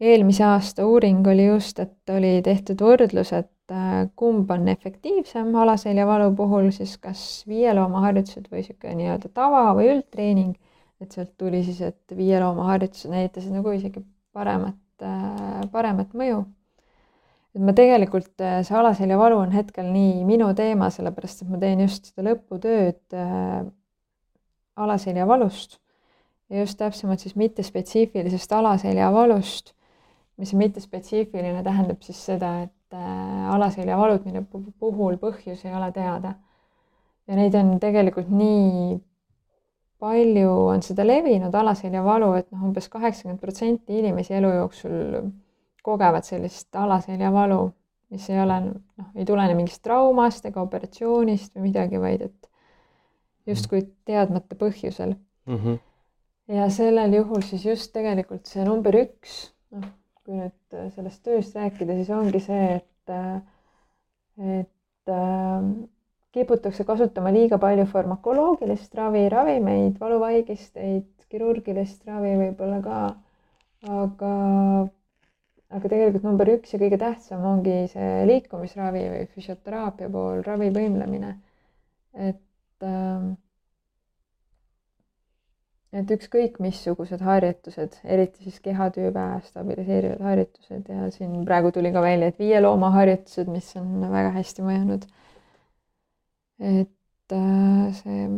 [0.00, 6.30] eelmise aasta uuring oli just, et oli tehtud võrdlus, et äh, kumb on efektiivsem alaseljavalu
[6.36, 10.54] puhul siis kas viielooma-harjutused või niisugune nii-öelda tava või üldtreening,
[11.00, 14.02] et sealt tuli siis, et viielooma-harjutused näitasid nagu isegi
[14.34, 16.44] paremat, äh, paremat mõju.
[17.54, 21.80] et ma tegelikult, äh, see alaseljavalu on hetkel nii minu teema, sellepärast et ma teen
[21.86, 23.18] just seda lõputööd
[24.78, 25.78] alaseljavalust
[26.50, 29.72] ja just täpsemalt siis mittespetsiifilisest alaseljavalust,
[30.38, 34.44] mis on mittespetsiifiline, tähendab siis seda, et äh, alaseljavalud, mille
[34.80, 36.34] puhul põhjus ei ole teada.
[37.28, 38.96] ja neid on tegelikult nii
[39.98, 44.94] palju on seda levinud alaseljavalu, et noh, umbes kaheksakümmend protsenti inimesi elu jooksul
[45.84, 47.60] kogevad sellist alaseljavalu,
[48.14, 52.50] mis ei ole noh, ei tulene mingist traumast ega operatsioonist või midagi, vaid et
[53.48, 55.60] justkui teadmata põhjusel mm.
[55.60, 55.84] -hmm
[56.48, 59.36] ja sellel juhul siis just tegelikult see number üks,
[59.74, 59.84] noh,
[60.24, 63.38] kui nüüd äh, sellest tööst rääkida, siis ongi see, et, äh,
[64.58, 65.68] et äh,
[66.36, 73.00] kiputakse kasutama liiga palju farmakoloogilist ravi, ravimeid, valuvaigisteid, kirurgilist ravi võib-olla ka,
[74.02, 74.34] aga,
[75.78, 81.34] aga tegelikult number üks ja kõige tähtsam ongi see liikumisravi või füsioteraapia pool, ravivõimlemine.
[82.28, 83.28] et äh,
[85.92, 92.28] et ükskõik missugused harjutused, eriti siis kehatüübe stabiliseerivad harjutused ja siin praegu tuli ka välja,
[92.28, 95.06] et viie looma harjutused, mis on väga hästi mõjunud.
[96.58, 98.28] Et äh, see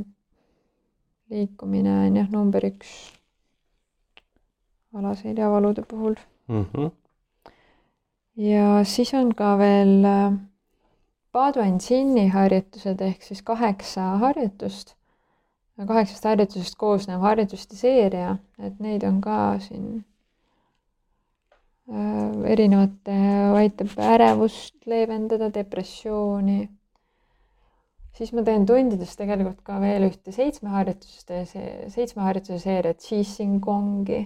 [1.30, 2.92] liikumine on jah, number üks
[4.94, 6.14] alaseljavalude puhul
[6.48, 6.64] mm.
[6.64, 6.90] -hmm.
[8.36, 10.32] ja siis on ka veel äh,
[11.32, 14.96] Paduan-Sinni harjutused ehk siis kaheksa harjutust
[15.86, 20.02] kaheksast harjutusest koosnev harjutuste seeria, et neid on ka siin
[21.90, 23.16] äh, erinevate,
[23.60, 26.68] aitab ärevust leevendada, depressiooni.
[28.16, 31.44] Siis ma teen tundides tegelikult ka veel ühte seitsme harjutuste,
[31.94, 34.24] seitsme harjutuse seeriat, Qigong-i.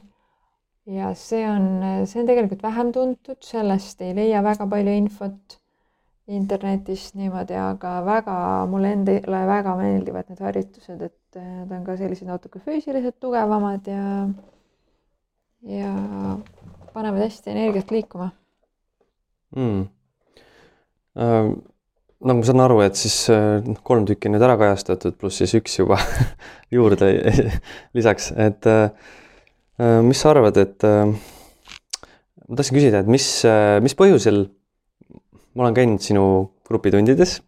[0.94, 1.68] ja see on,
[2.08, 5.58] see on tegelikult vähem tuntud, sellest ei leia väga palju infot
[6.26, 8.36] internetist niimoodi, aga väga,
[8.72, 13.90] mulle endale väga meeldivad need harjutused, et eh, nad on ka sellised natuke füüsiliselt tugevamad
[13.90, 14.06] ja,
[15.68, 15.92] ja
[16.94, 18.30] panevad hästi energiat liikuma
[19.56, 19.84] mm..
[22.24, 25.52] Nagu ma saan aru, et siis noh, kolm tükki on nüüd ära kajastatud, pluss siis
[25.58, 25.98] üks juba
[26.74, 27.10] juurde
[27.96, 28.88] lisaks, et äh,
[29.76, 33.26] äh, mis sa arvad, et ma tahtsin küsida, et mis
[33.84, 34.46] mis põhjusel
[35.54, 36.24] ma olen käinud sinu
[36.66, 37.42] grupitundides.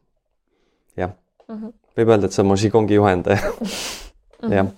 [0.96, 1.14] jah
[1.48, 1.62] mhm.
[1.62, 4.52] -huh., võib öelda, et sa oled mu Qigongi juhendaja uh -huh..
[4.52, 4.68] jah,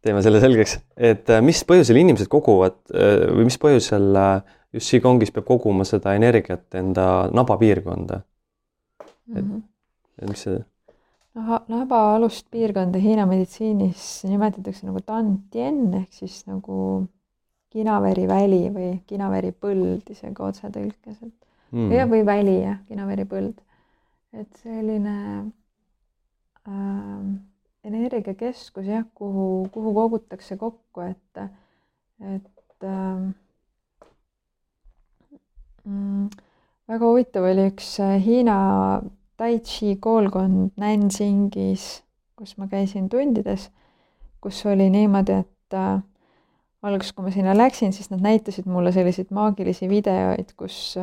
[0.00, 4.16] teeme selle selgeks, et mis põhjusel inimesed koguvad või mis põhjusel
[4.72, 8.22] just Qigongis peab koguma seda energiat enda nabapiirkonda.
[9.30, 9.56] Et,
[10.18, 10.60] et mis see?
[11.38, 16.78] noh, nabaalust piirkonda Hiina meditsiinis nimetatakse nagu Tantien ehk siis nagu
[17.72, 21.92] kinaveeriväli või kinaveeripõld isegi otsetõlkes, et mm.
[21.96, 23.62] ja, või väli jah, kinaveripõld.
[24.36, 25.16] et selline
[26.68, 27.24] äh,
[27.88, 31.42] energiakeskus jah, kuhu, kuhu kogutakse kokku, et,
[32.20, 33.32] et äh,
[35.84, 36.28] mm,
[36.92, 38.56] väga huvitav oli üks äh, Hiina
[39.40, 42.02] tai chi koolkond Nansingis,
[42.36, 43.70] kus ma käisin tundides,
[44.44, 46.02] kus oli niimoodi, et äh,
[46.82, 50.96] alguses, kui ma sinna läksin, siis nad näitasid mulle selliseid maagilisi videoid, kus,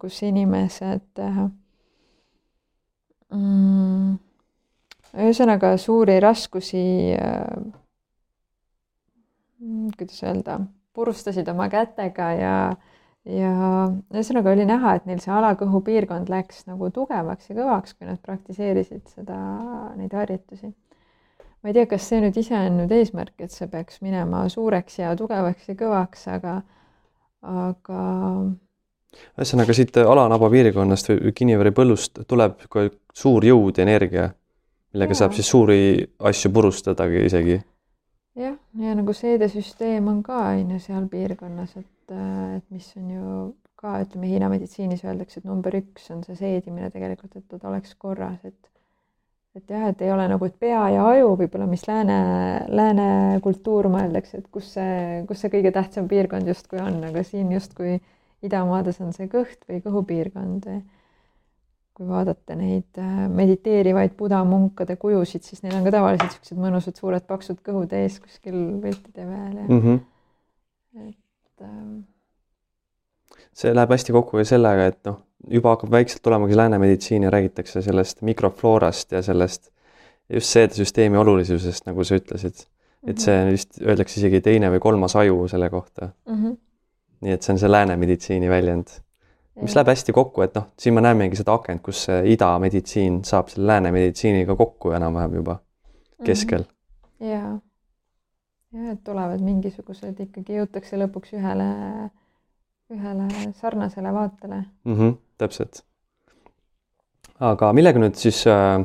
[0.00, 1.22] kus inimesed
[3.34, 4.12] mm,
[5.16, 6.86] ühesõnaga suuri raskusi
[7.18, 7.44] äh,,
[9.98, 10.60] kuidas öelda,
[10.94, 12.54] purustasid oma kätega ja,
[13.26, 13.52] ja
[14.14, 18.20] ühesõnaga oli näha, et neil see alakõhu piirkond läks nagu tugevaks ja kõvaks, kui nad
[18.22, 19.38] praktiseerisid seda,
[19.98, 20.72] neid harjutusi
[21.66, 25.00] ma ei tea, kas see nüüd ise on nüüd eesmärk, et see peaks minema suureks
[25.00, 26.52] ja tugevaks ja kõvaks, aga,
[27.42, 28.02] aga.
[29.34, 32.62] ühesõnaga siit alanaba piirkonnast või Kinniveeri põllust tuleb
[33.10, 34.28] suur jõud ja energia,
[34.94, 35.24] millega ja.
[35.24, 35.80] saab siis suuri
[36.30, 37.58] asju purustadagi isegi.
[38.38, 43.36] jah, ja nagu seedesüsteem on ka on ju seal piirkonnas, et, et mis on ju
[43.76, 47.94] ka ütleme, Hiina meditsiinis öeldakse, et number üks on see seedimine tegelikult, et ta oleks
[48.00, 48.72] korras, et
[49.56, 52.16] et jah, et ei ole nagu, et pea ja aju võib-olla, mis lääne,
[52.68, 53.06] lääne
[53.44, 57.96] kultuur mõeldakse, et kus see, kus see kõige tähtsam piirkond justkui on, aga siin justkui
[58.44, 60.68] idamaades on see kõht või kõhupiirkond.
[61.96, 67.24] kui vaadata neid äh, mediteerivaid budamunkade kujusid, siis neil on ka tavaliselt niisugused mõnusad suured
[67.24, 70.02] paksud kõhud ees kuskil piltide peal ja mm -hmm.
[71.06, 71.16] et
[71.62, 72.04] ähm,
[73.56, 77.30] see läheb hästi kokku ka sellega, et noh, juba hakkab vaikselt tulema ka lääne meditsiini,
[77.32, 79.70] räägitakse sellest mikrofloorast ja sellest
[80.32, 82.66] just seedesüsteemi olulisusest, nagu sa ütlesid.
[83.06, 83.50] et see Mhm.
[83.52, 86.08] vist öeldakse isegi teine või kolmas aju selle kohta.
[86.26, 86.34] mm.
[86.34, 86.56] -hmm.
[87.20, 88.86] nii et see on see lääne meditsiini väljend,
[89.62, 93.48] mis läheb hästi kokku, et noh, siin me näemegi seda akent, kus see idameditsiin saab
[93.48, 95.58] selle lääne meditsiiniga kokku enam-vähem juba
[96.24, 96.64] keskel.
[97.20, 97.58] ja,
[98.76, 101.68] ja et tulevad mingisugused ikkagi jõutakse lõpuks ühele,
[102.92, 104.62] ühele sarnasele vaatele.
[104.84, 104.94] mm.
[104.98, 105.82] -hmm, täpselt.
[107.40, 108.84] aga millega nüüd siis äh,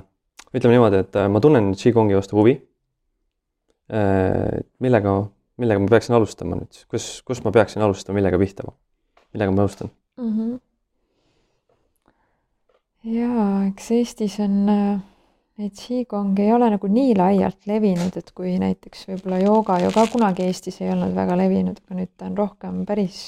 [0.54, 2.60] ütleme niimoodi, et äh, ma tunnen Qigongi vastu huvi.
[4.80, 5.12] millega,
[5.60, 8.64] millega ma peaksin alustama nüüd, kus, kust ma peaksin alustama, millega pihta,
[9.34, 9.92] millega ma alustan?
[10.18, 10.32] mm.
[10.38, 10.60] -hmm.
[13.04, 15.02] ja eks Eestis on äh,
[15.62, 20.08] neid Qigong ei ole nagu nii laialt levinud, et kui näiteks võib-olla jooga ju ka
[20.10, 23.22] kunagi Eestis ei olnud väga levinud, aga nüüd ta on rohkem päris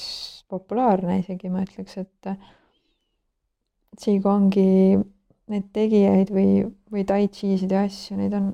[0.50, 2.34] populaarne isegi ma ütleks, et
[4.02, 4.98] Qigongi
[5.52, 8.50] neid tegijaid või, või tai chi'sid ja asju, neid on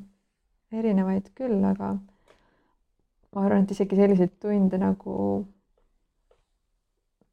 [0.74, 5.14] erinevaid küll, aga ma arvan, et isegi selliseid tunde nagu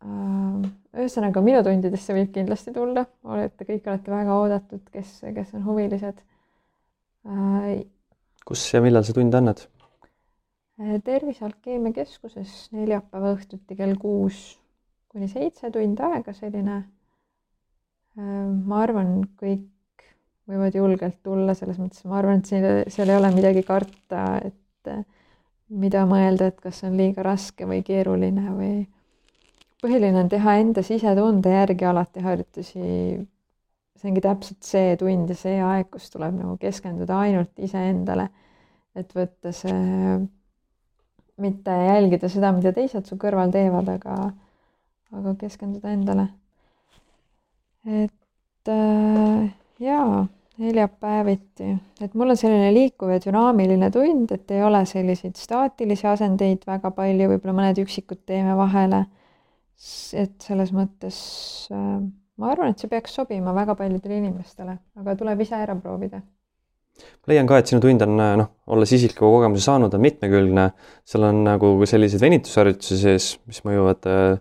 [0.06, 5.66] äh, ühesõnaga minu tundidesse võib kindlasti tulla, olete, kõik olete väga oodatud, kes, kes on
[5.68, 6.22] huvilised.
[8.48, 9.66] Kus ja millal sa tunde annad?
[11.04, 14.58] Tervise Alkeemia Keskuses neljapäeva õhtuti kell kuus
[15.18, 20.06] kuni seitse tundi aega, selline äh, ma arvan, kõik
[20.48, 24.92] võivad julgelt tulla, selles mõttes ma arvan, et seal, seal ei ole midagi karta, et
[24.92, 25.02] äh,
[25.74, 28.76] mida mõelda, et kas on liiga raske või keeruline või
[29.82, 32.84] põhiline on teha enda sisetunde järgi alati harjutusi.
[33.98, 38.28] See ongi täpselt see tund ja see aeg, kus tuleb nagu keskenduda ainult iseendale,
[38.98, 40.18] et võtta see,
[41.42, 44.18] mitte jälgida seda, mida teised su kõrval teevad, aga,
[45.18, 46.28] aga keskenduda endale.
[47.88, 50.26] et äh, jaa
[50.58, 51.68] neljapäeviti,
[52.02, 56.92] et mul on selline liikuv ja dünaamiline tund, et ei ole selliseid staatilisi asendeid väga
[56.98, 59.06] palju, võib-olla mõned üksikud teeme vahele.
[60.18, 61.18] et selles mõttes
[61.70, 62.02] äh,
[62.38, 66.22] ma arvan, et see peaks sobima väga paljudele inimestele, aga tuleb ise ära proovida.
[67.30, 70.70] leian ka, et sinu tund on noh, olles isikliku kogemuse saanud, on mitmekülgne,
[71.06, 74.40] seal on nagu selliseid venitusharjutusi sees, mis mõjuvad äh,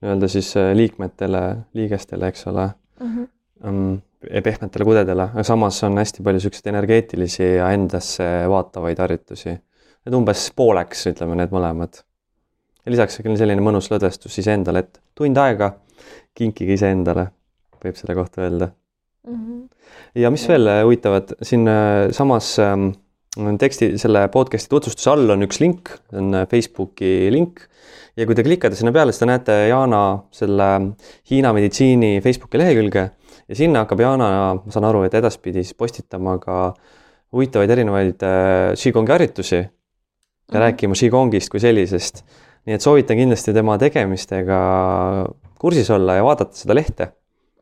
[0.00, 1.42] nii-öelda siis äh, liikmetele,
[1.76, 2.70] liigestele, eks ole
[3.00, 3.10] mm.
[3.10, 9.56] -hmm pehmetele kudedele, aga samas on hästi palju niisuguseid energeetilisi ja endasse vaatavaid harjutusi.
[10.06, 12.02] et umbes pooleks, ütleme need mõlemad.
[12.86, 15.74] lisaks on selline mõnus lõdvestus iseendale, et tund aega
[16.36, 17.28] kinkige iseendale,
[17.84, 18.70] võib selle kohta öelda
[19.26, 19.36] mm.
[19.36, 19.62] -hmm.
[20.22, 21.68] ja mis veel huvitavat, siin
[22.16, 22.90] samas ähm,
[23.58, 27.66] teksti, selle podcast'i tutvustuse all on üks link, on Facebooki link
[28.16, 30.70] ja kui te klikate sinna peale, siis te näete Jana selle
[31.30, 33.10] Hiina meditsiini Facebooki lehekülge
[33.50, 36.60] ja sinna hakkab Jana, ma saan aru, et edaspidi siis postitama ka
[37.34, 40.58] huvitavaid erinevaid äh, Qigongi harjutusi ja mm -hmm.
[40.64, 42.24] rääkima Qigongist kui sellisest.
[42.66, 44.58] nii et soovitan kindlasti tema tegemistega
[45.60, 47.10] kursis olla ja vaadata seda lehte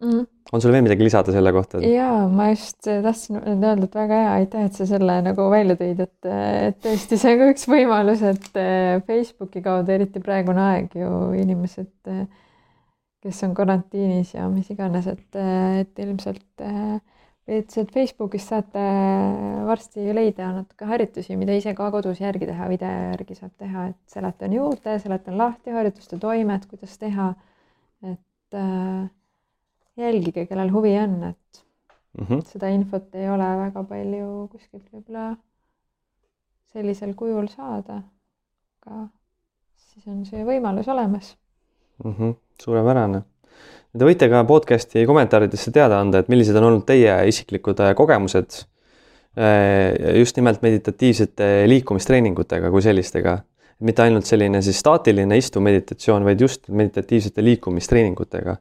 [0.01, 0.25] mm.
[0.53, 1.83] on sul veel midagi lisada selle kohta?
[1.85, 6.03] jaa, ma just tahtsin öelda, et väga hea, aitäh, et sa selle nagu välja tõid,
[6.07, 10.99] et, et tõesti, see on ka üks võimalus, et äh, Facebooki kaudu, eriti praegune aeg
[10.99, 12.29] ju inimesed
[13.25, 15.39] kes on karantiinis ja mis iganes, et,
[15.83, 16.45] et ilmselt,
[17.49, 18.85] et sealt Facebookist saate
[19.67, 24.15] varsti leida natuke harjutusi, mida ise ka kodus järgi teha, video järgi saab teha, et
[24.15, 27.33] seletan juurde, seletan lahti harjutuste toimet, kuidas teha.
[28.49, 29.11] Et äh,
[29.97, 31.65] jälgige, kellel huvi on, et
[32.19, 32.45] mm -hmm.
[32.45, 35.37] seda infot ei ole väga palju kuskilt võib-olla
[36.73, 38.03] sellisel kujul saada.
[38.87, 39.09] aga
[39.77, 41.37] siis on see võimalus olemas
[42.05, 42.15] mm.
[42.15, 43.23] -hmm, suurepärane.
[43.99, 48.65] Te võite ka podcast'i kommentaaridesse teada anda, et millised on olnud teie isiklikud äh, kogemused
[50.19, 53.39] just nimelt meditatiivsete liikumistreeningutega kui sellistega.
[53.85, 58.57] Mitte ainult selline siis staatiline istuv meditatsioon, vaid just meditatiivsete liikumistreeningutega.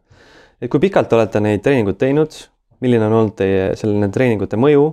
[0.61, 2.38] et kui pikalt olete neid treeninguid teinud,
[2.82, 4.88] milline on olnud teie selline treeningute mõju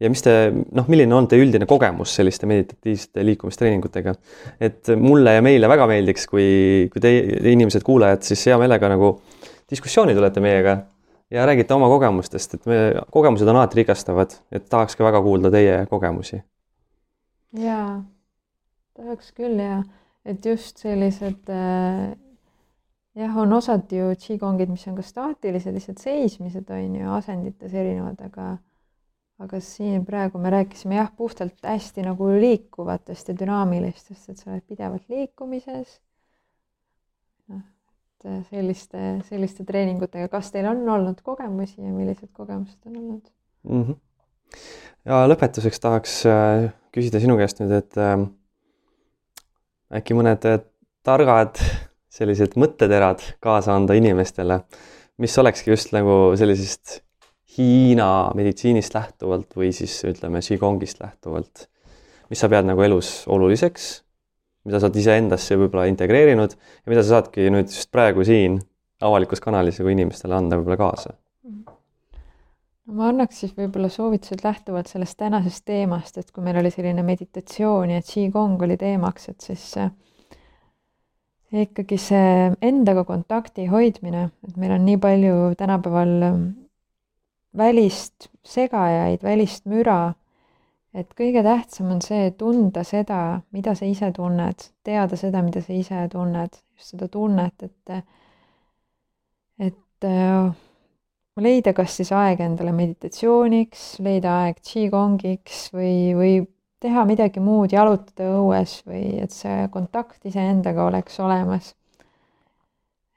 [0.00, 4.14] ja mis te, noh, milline on teie üldine kogemus selliste meditatiivsete liikumistreeningutega?
[4.60, 6.48] et mulle ja meile väga meeldiks, kui,
[6.92, 9.16] kui teie, inimesed, kuulajad, siis hea meelega nagu
[9.70, 10.76] diskussiooni tulete meiega
[11.30, 12.80] ja räägite oma kogemustest, et me,
[13.10, 16.42] kogemused on alati rikastavad, et tahaks ka väga kuulda teie kogemusi.
[17.56, 18.04] jaa,
[18.96, 19.82] tahaks küll ja,
[20.24, 22.14] et just sellised äh,
[23.16, 28.20] jah, on osad ju qigongid, mis on ka staatilised, lihtsalt seismised on ju asendites erinevad,
[28.28, 28.56] aga
[29.42, 34.64] aga siin praegu me rääkisime jah, puhtalt hästi nagu liikuvatest ja dünaamilistest, et sa oled
[34.68, 35.98] pidevalt liikumises.
[37.52, 37.60] noh,
[38.24, 43.28] äh, selliste, selliste treeningutega, kas teil on olnud kogemusi ja millised kogemused on olnud
[43.62, 43.82] mm?
[43.82, 43.96] -hmm.
[45.04, 48.16] ja lõpetuseks tahaks äh, küsida sinu käest nüüd, et äh,
[49.94, 50.46] äkki mõned
[51.06, 51.60] targad
[52.10, 54.62] sellised mõtteterad kaasa anda inimestele,
[55.22, 57.02] mis olekski just nagu sellisest
[57.56, 61.62] Hiina meditsiinist lähtuvalt või siis ütleme, Qigongist lähtuvalt,
[62.28, 63.86] mis sa pead nagu elus oluliseks,
[64.68, 68.58] mida sa oled iseendasse võib-olla integreerinud ja mida sa saadki nüüd just praegu siin
[69.00, 71.14] avalikus kanalis nagu inimestele anda võib-olla kaasa?
[72.86, 77.96] Ma annaks siis võib-olla soovitused lähtuvalt sellest tänasest teemast, et kui meil oli selline meditatsioon
[77.96, 79.72] ja Qigong oli teemaks, et siis
[81.62, 86.14] ikkagi see endaga kontakti hoidmine, et meil on nii palju tänapäeval
[87.56, 90.14] välist segajaid, välist müra.
[90.96, 95.74] et kõige tähtsam on see, tunda seda, mida sa ise tunned, teada seda, mida sa
[95.76, 98.06] ise tunned, just seda tunnet, et,
[99.60, 100.54] et äh,
[101.42, 106.34] leida kas siis aeg endale meditatsiooniks, leida aeg Qigongiks või, või
[106.82, 111.74] teha midagi muud, jalutada õues või et see kontakt iseendaga oleks olemas.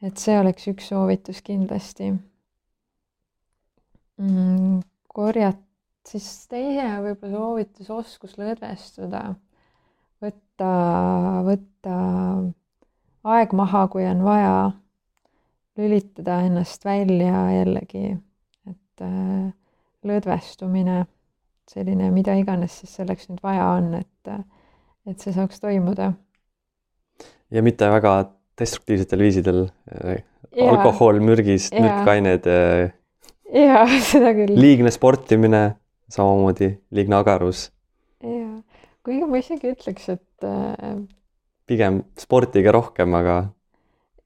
[0.01, 2.13] et see oleks üks soovitus kindlasti
[4.17, 4.79] mm,?
[5.09, 5.59] korjata,
[6.07, 9.23] siis teine võib-olla soovitus, oskus lõdvestuda,
[10.23, 10.69] võtta,
[11.47, 11.95] võtta
[13.35, 14.71] aeg maha, kui on vaja,
[15.79, 18.11] lülitada ennast välja jällegi,
[18.69, 19.49] et äh,
[20.07, 21.03] lõdvestumine,
[21.69, 24.31] selline, mida iganes siis selleks nüüd vaja on, et,
[25.09, 26.13] et see saaks toimuda.
[27.51, 28.13] ja mitte väga
[28.59, 29.61] destruktiivsetel viisidel
[29.93, 30.23] äh,,
[30.67, 32.89] alkohol, mürgis, mürkained äh,
[33.53, 34.57] jaa, seda küll.
[34.59, 35.63] liigne sportimine,
[36.11, 37.69] samamoodi liigne agarus.
[38.23, 38.59] jaa,
[39.05, 40.99] kuigi ma isegi ütleks, et äh...
[41.69, 43.41] pigem sportige rohkem, aga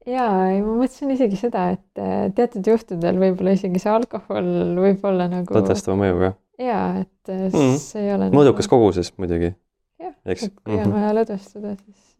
[0.09, 4.49] jaa, ei ma mõtlesin isegi seda, et äh, teatud juhtudel võib-olla isegi see alkohol
[4.79, 6.33] võib olla nagu lõdvestava mõjuga.
[6.61, 7.77] jaa, et mm -hmm.
[7.81, 8.75] see ei ole mõõdukas nagu...
[8.75, 9.53] koguses muidugi.
[10.01, 10.97] jah, et kui on mm -hmm.
[10.97, 12.13] vaja lõdvestuda, siis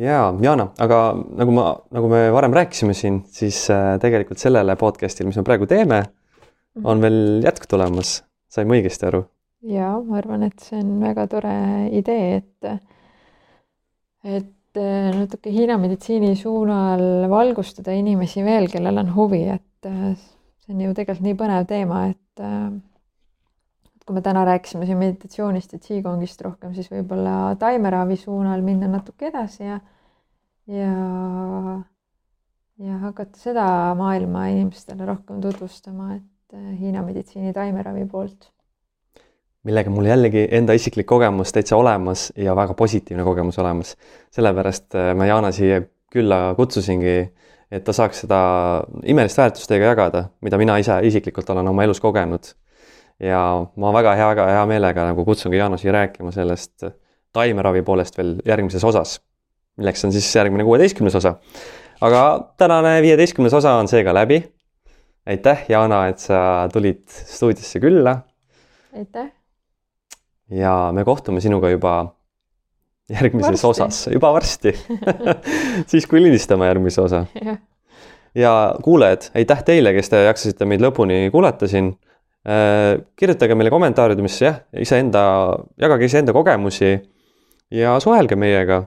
[0.00, 5.28] jaa, Jana, aga nagu ma, nagu me varem rääkisime siin, siis äh, tegelikult sellele podcast'ile,
[5.28, 6.02] mis me praegu teeme,
[6.74, 6.86] mhm.
[6.86, 8.22] on veel jätk tulemas.
[8.48, 9.24] sain ma õigesti aru?
[9.62, 11.54] jaa, ma arvan, et see on väga tore
[11.92, 12.80] idee, et,
[14.24, 20.12] et natuke Hiina meditsiini suunal valgustada inimesi veel, kellel on huvi, et äh,
[20.64, 22.44] see on ju tegelikult nii põnev teema, et
[24.04, 29.30] kui me täna rääkisime siin meditatsioonist ja Qigongist rohkem, siis võib-olla taimeravi suunal minna natuke
[29.30, 29.78] edasi ja
[30.66, 31.80] ja,
[32.78, 33.66] ja hakata seda
[33.98, 38.50] maailma inimestele rohkem tutvustama, et äh, Hiina meditsiini taimeravi poolt.
[39.64, 43.96] Millega mul jällegi enda isiklik kogemus täitsa olemas ja väga positiivne kogemus olemas.
[44.30, 47.16] sellepärast äh, ma Jaana siia külla kutsusingi,
[47.70, 48.40] et ta saaks seda
[49.04, 52.52] imelist väärtust teiega jagada, mida mina ise isiklikult olen oma elus kogenud
[53.22, 53.40] ja
[53.76, 56.86] ma väga hea, väga hea meelega nagu kutsungi Jaanu siia rääkima sellest
[57.34, 59.18] taimeravi poolest veel järgmises osas,
[59.80, 61.36] milleks on siis järgmine kuueteistkümnes osa.
[62.00, 64.44] aga tänane viieteistkümnes osa on seega läbi.
[65.26, 68.18] aitäh, Jaana, et sa tulid stuudiosse külla.
[68.96, 69.32] aitäh.
[70.50, 71.94] Ja me kohtume sinuga juba
[73.10, 73.66] järgmises varsti.
[73.66, 74.74] osas, juba varsti
[75.90, 77.26] siis, kui lindistame järgmise osa.
[78.34, 81.94] ja kuulajad, aitäh teile, kes te jaksasite meid lõpuni kuulata siin
[82.44, 85.20] Äh, kirjutage meile kommentaariumis jah, iseenda,
[85.80, 86.90] jagage iseenda kogemusi
[87.72, 88.82] ja suhelge meiega.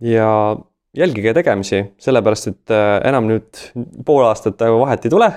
[0.00, 0.56] ja
[0.96, 3.60] jälgige tegemisi, sellepärast et äh, enam nüüd
[4.04, 5.28] pool aastat vahet ei tule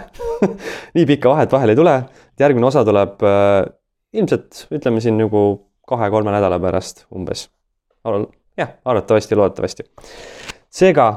[0.96, 1.98] nii pikka vahet vahel ei tule,
[2.40, 3.68] järgmine osa tuleb äh,
[4.14, 5.44] ilmselt ütleme siin nagu
[5.88, 7.50] kahe-kolme nädala pärast umbes.
[8.58, 9.84] jah, arvatavasti, loodetavasti.
[10.70, 11.10] seega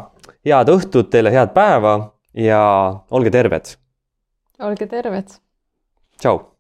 [0.45, 2.63] head õhtut teile, head päeva ja
[3.11, 3.77] olge terved.
[4.61, 5.39] olge terved
[6.23, 6.52] Tchau.